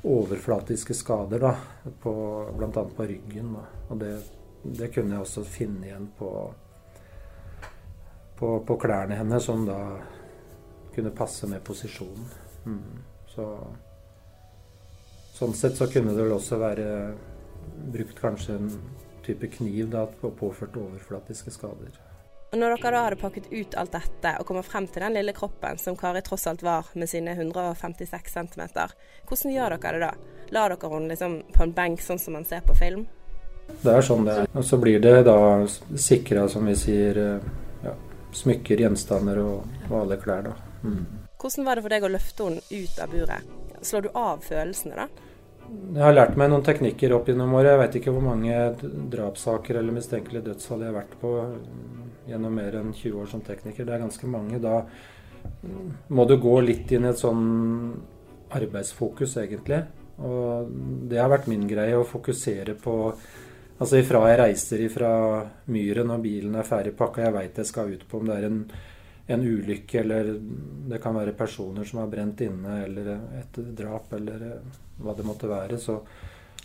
overflatiske 0.05 0.95
skader, 0.95 1.41
da, 1.41 1.55
bl.a. 2.03 2.85
på 2.97 3.07
ryggen. 3.09 3.55
Da. 3.57 3.65
Og 3.89 4.01
det, 4.01 4.13
det, 4.63 4.91
kunne 4.95 5.17
jeg 5.17 5.25
også 5.25 5.45
finne 5.49 5.89
igjen 5.89 6.11
på, 6.19 6.31
på, 8.39 8.51
på 8.67 8.77
klærne 8.81 9.17
hennes, 9.17 9.45
som 9.45 9.65
da 9.69 9.79
kunne 10.95 11.15
passe 11.17 11.49
med 11.51 11.65
posisjonen. 11.65 12.29
Mm. 12.65 12.99
Så, 13.35 13.49
sånn 15.35 15.57
sett 15.57 15.81
så 15.81 15.89
kunne 15.91 16.15
det 16.15 16.23
vel 16.23 16.37
også 16.37 16.61
være 16.61 16.89
brukt 17.95 18.21
kanskje 18.21 18.59
en 18.61 18.71
type 19.25 19.49
kniv 19.57 19.89
da, 19.93 20.05
og 20.21 20.37
påført 20.39 20.77
overflatiske 20.79 21.55
skader. 21.55 21.97
Og 22.55 22.59
Når 22.61 22.77
dere 22.77 22.91
da 22.95 23.01
hadde 23.03 23.17
pakket 23.19 23.49
ut 23.51 23.73
alt 23.75 23.97
dette 23.97 24.31
og 24.39 24.47
kommer 24.47 24.63
frem 24.63 24.85
til 24.87 25.03
den 25.03 25.17
lille 25.17 25.33
kroppen 25.35 25.79
som 25.83 25.97
Kari 25.99 26.21
tross 26.23 26.47
alt 26.47 26.61
var 26.63 26.87
med 26.95 27.11
sine 27.11 27.33
156 27.35 28.31
cm, 28.31 28.61
hvordan 29.27 29.55
gjør 29.57 29.75
dere 29.75 29.99
det 29.99 30.03
da? 30.05 30.13
Lar 30.55 30.71
dere 30.71 30.91
henne 30.93 31.11
liksom 31.11 31.35
på 31.51 31.65
en 31.65 31.73
benk 31.75 32.05
sånn 32.05 32.23
som 32.23 32.39
man 32.39 32.47
ser 32.47 32.63
på 32.63 32.77
film? 32.79 33.09
Det 33.83 33.91
er 33.91 34.07
sånn 34.07 34.23
det 34.29 34.39
er. 34.39 34.47
Og 34.55 34.69
så 34.69 34.79
blir 34.79 35.03
det 35.03 35.25
da 35.27 35.37
sikra, 35.99 36.47
som 36.53 36.71
vi 36.71 36.77
sier, 36.79 37.21
ja, 37.83 37.97
smykker, 38.39 38.87
gjenstander 38.87 39.43
og, 39.43 39.77
og 39.91 39.99
alle 40.05 40.23
klær, 40.23 40.47
da. 40.47 40.55
Mm. 40.87 41.03
Hvordan 41.43 41.67
var 41.67 41.75
det 41.75 41.87
for 41.89 41.97
deg 41.97 42.07
å 42.07 42.15
løfte 42.15 42.51
henne 42.53 42.63
ut 42.71 43.03
av 43.03 43.19
buret? 43.19 43.53
Slår 43.83 44.07
du 44.07 44.11
av 44.15 44.47
følelsene 44.47 45.03
da? 45.03 45.11
Jeg 45.67 46.07
har 46.07 46.15
lært 46.15 46.39
meg 46.39 46.55
noen 46.55 46.63
teknikker 46.63 47.17
opp 47.17 47.27
gjennom 47.27 47.59
året. 47.59 47.73
Jeg 47.73 47.83
vet 47.83 47.99
ikke 47.99 48.15
hvor 48.15 48.29
mange 48.31 48.63
drapssaker 49.11 49.81
eller 49.81 49.97
mistenkelige 49.97 50.53
dødsfall 50.53 50.85
jeg 50.85 50.93
har 50.93 51.01
vært 51.03 51.15
på 51.19 51.37
gjennom 52.29 52.55
mer 52.57 52.79
enn 52.81 52.93
20 52.93 53.21
år 53.21 53.31
som 53.31 53.45
tekniker. 53.45 53.87
Det 53.87 53.97
er 53.97 54.05
ganske 54.05 54.31
mange. 54.31 54.61
Da 54.63 54.83
må 56.09 56.25
du 56.29 56.37
gå 56.41 56.59
litt 56.65 56.93
inn 56.95 57.07
i 57.07 57.13
et 57.13 57.21
sånn 57.21 57.45
arbeidsfokus, 58.55 59.37
egentlig. 59.43 59.83
Og 60.25 60.71
det 61.11 61.19
har 61.21 61.33
vært 61.33 61.51
min 61.51 61.67
greie, 61.69 61.97
å 61.99 62.09
fokusere 62.09 62.79
på 62.81 62.99
Altså 63.75 63.99
ifra 63.99 64.21
jeg 64.31 64.37
reiser 64.39 64.83
ifra 64.85 65.09
myren 65.75 66.13
og 66.15 66.21
bilen 66.23 66.53
er 66.55 66.67
ferdig 66.69 66.93
pakka, 66.95 67.25
jeg 67.25 67.35
veit 67.35 67.57
jeg 67.59 67.67
skal 67.67 67.89
ut 67.91 68.05
på 68.07 68.21
om 68.21 68.29
det 68.29 68.37
er 68.37 68.45
en 68.47 68.61
en 69.27 69.41
ulykke, 69.41 70.01
eller 70.01 70.35
det 70.89 71.01
kan 71.03 71.17
være 71.17 71.33
personer 71.37 71.85
som 71.89 72.03
har 72.03 72.11
brent 72.13 72.41
inne, 72.45 72.83
eller 72.85 73.11
et 73.41 73.59
drap, 73.77 74.13
eller 74.13 74.47
eh, 74.51 74.81
hva 75.01 75.15
det 75.17 75.25
måtte 75.25 75.49
være, 75.49 75.79
så, 75.81 75.97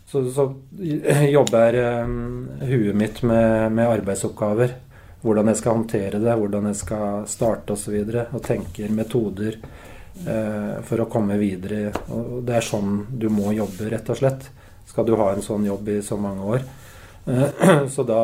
så, 0.03 0.23
så 0.33 0.47
jobber 1.37 1.79
um, 2.03 2.49
huet 2.59 2.99
mitt 2.99 3.23
med, 3.23 3.71
med, 3.71 3.87
arbeidsoppgaver. 3.87 4.75
Hvordan 5.21 5.51
jeg 5.51 5.59
skal 5.59 5.75
håndtere 5.75 6.21
det, 6.23 6.35
hvordan 6.39 6.69
jeg 6.69 6.79
skal 6.79 7.27
starte 7.27 7.75
osv. 7.75 7.95
Og, 7.99 8.11
så 8.13 8.25
og 8.37 8.43
tenker 8.45 8.95
metoder 8.95 9.57
eh, 9.59 10.75
for 10.87 11.03
å 11.03 11.09
komme 11.11 11.35
videre. 11.41 11.91
Og 12.15 12.39
det 12.47 12.59
er 12.59 12.65
sånn 12.65 13.05
du 13.11 13.27
må 13.33 13.51
jobbe, 13.55 13.89
rett 13.91 14.09
og 14.09 14.21
slett. 14.21 14.49
Skal 14.89 15.05
du 15.05 15.17
ha 15.19 15.31
en 15.33 15.45
sånn 15.45 15.67
jobb 15.67 15.91
i 15.91 15.99
så 16.05 16.17
mange 16.17 16.51
år. 16.55 16.67
Eh, 17.27 17.71
så 17.93 18.07
da, 18.07 18.21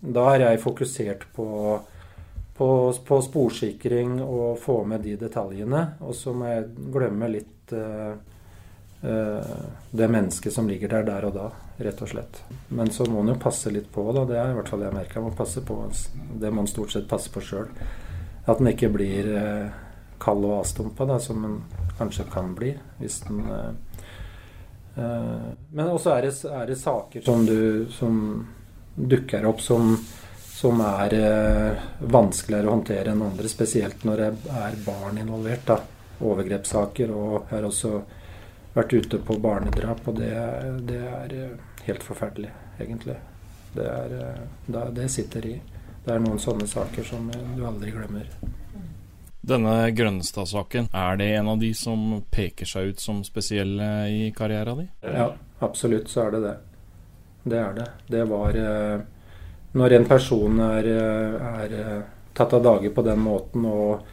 da 0.00 0.30
er 0.34 0.50
jeg 0.50 0.64
fokusert 0.64 1.28
på 1.36 1.46
på, 2.56 2.94
på, 3.06 3.20
sporsikring 3.22 4.22
og 4.22 4.58
få 4.60 4.78
med 4.88 5.04
de 5.04 5.16
detaljene. 5.20 5.82
Og 6.00 6.14
så 6.16 6.32
må 6.32 6.48
jeg 6.48 6.70
glemme 6.94 7.28
litt 7.28 7.74
uh, 7.76 8.16
det 9.06 10.08
mennesket 10.08 10.52
som 10.52 10.68
ligger 10.68 10.88
der 10.88 11.04
der 11.06 11.26
og 11.28 11.34
da, 11.36 11.46
rett 11.78 12.00
og 12.02 12.10
slett. 12.10 12.40
Men 12.68 12.90
så 12.90 13.06
må 13.06 13.20
en 13.22 13.34
jo 13.34 13.38
passe 13.40 13.70
litt 13.70 13.86
på, 13.92 14.04
da. 14.16 14.24
Det 14.26 14.38
er 14.40 14.50
i 14.50 14.56
hvert 14.56 14.70
fall 14.72 14.82
jeg 14.82 14.96
merka. 14.96 15.22
Man 15.22 15.36
passer 15.38 15.62
på 15.66 15.78
det 16.40 16.50
man 16.50 16.66
stort 16.70 16.94
sett 16.94 17.08
passer 17.10 17.34
på 17.34 17.44
sjøl. 17.44 17.70
At 18.46 18.58
den 18.58 18.72
ikke 18.72 18.90
blir 18.94 19.30
uh, 19.36 19.76
kald 20.22 20.46
og 20.48 20.60
avstumpa, 20.60 21.06
som 21.22 21.46
den 21.46 21.56
kanskje 21.98 22.26
kan 22.32 22.54
bli 22.56 22.74
hvis 23.00 23.22
den 23.28 23.42
Men 24.96 25.90
også 25.92 26.14
er 26.14 26.22
det, 26.24 26.30
er 26.48 26.68
det 26.70 26.76
saker 26.80 27.20
som, 27.24 27.42
du, 27.44 27.84
som 27.92 28.14
dukker 28.96 29.44
opp 29.44 29.60
som 29.60 29.90
som 30.56 30.80
er 30.80 31.14
eh, 31.14 31.82
vanskeligere 32.08 32.70
å 32.70 32.76
håndtere 32.78 33.12
enn 33.12 33.24
andre, 33.26 33.48
spesielt 33.52 34.06
når 34.08 34.22
det 34.22 34.28
er 34.56 34.78
barn 34.86 35.18
involvert. 35.20 35.66
da, 35.68 35.76
Overgrepssaker. 36.24 37.12
Og 37.12 37.50
har 37.50 37.66
også 37.68 37.98
vært 38.76 38.92
ute 38.92 39.20
på 39.24 39.38
barnedrap, 39.40 40.04
og 40.08 40.20
det, 40.20 40.34
det 40.88 41.00
er 41.08 41.34
eh, 41.36 41.56
helt 41.88 42.04
forferdelig, 42.04 42.52
egentlig. 42.78 43.16
Det, 43.76 43.88
er, 43.88 44.14
eh, 44.28 44.92
det 44.96 45.08
sitter 45.12 45.48
i. 45.48 45.56
Det 46.04 46.14
er 46.14 46.22
noen 46.22 46.38
sånne 46.38 46.68
saker 46.70 47.04
som 47.06 47.26
du 47.32 47.64
aldri 47.66 47.90
glemmer. 47.94 48.30
Denne 49.46 49.90
Grønstad-saken, 49.94 50.88
er 50.92 51.18
det 51.20 51.26
en 51.36 51.48
av 51.52 51.58
de 51.58 51.70
som 51.74 52.22
peker 52.34 52.66
seg 52.66 52.92
ut 52.92 53.02
som 53.02 53.20
spesielle 53.26 53.90
i 54.10 54.30
karrieren 54.34 54.80
din? 54.80 54.88
Ja, 55.06 55.28
absolutt 55.62 56.10
så 56.10 56.24
er 56.26 56.34
det 56.34 56.40
det. 56.42 56.54
Det 57.46 57.60
er 57.62 57.76
det. 57.76 57.86
Det 58.10 58.24
var 58.26 58.58
eh, 58.58 59.04
når 59.78 59.94
en 59.98 60.06
person 60.08 60.60
er, 60.66 60.88
er 60.90 61.76
eh, 61.78 62.00
tatt 62.34 62.56
av 62.58 62.64
dage 62.64 62.90
på 62.90 63.04
den 63.06 63.22
måten 63.22 63.68
og, 63.70 64.08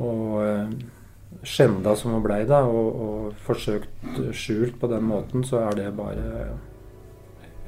og 0.00 0.38
eh, 0.46 0.72
skjenda 1.46 1.94
som 1.96 2.16
hun 2.16 2.24
blei 2.24 2.42
da, 2.48 2.64
og, 2.66 3.00
og, 3.06 3.36
forsøkt 3.46 4.20
skjult 4.34 4.80
på 4.80 4.90
den 4.90 5.06
måten, 5.06 5.44
så 5.46 5.62
er 5.68 5.78
det 5.78 5.90
bare 5.96 6.48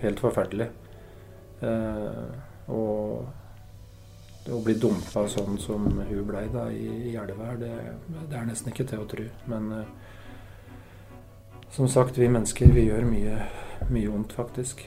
helt 0.02 0.22
forferdelig. 0.22 0.68
Eh, 1.62 2.70
og 2.74 4.48
å 4.48 4.58
bli 4.64 4.74
dumpa 4.80 5.26
sånn 5.28 5.58
som 5.60 5.86
hun 5.86 6.26
blei 6.26 6.46
da 6.52 6.68
i, 6.72 6.86
i 7.10 7.16
elva 7.20 7.50
her, 7.50 7.58
det, 7.60 7.72
det, 8.08 8.36
er 8.38 8.46
nesten 8.48 8.72
ikke 8.72 8.86
til 8.88 9.04
å 9.04 9.08
tro. 9.10 9.26
Men 9.50 9.72
eh, 9.78 9.90
som 11.74 11.90
sagt, 11.90 12.18
vi 12.18 12.30
mennesker 12.32 12.72
vi 12.74 12.88
gjør 12.88 13.06
mye, 13.08 13.42
mye 13.92 14.12
vondt, 14.12 14.34
faktisk. 14.38 14.86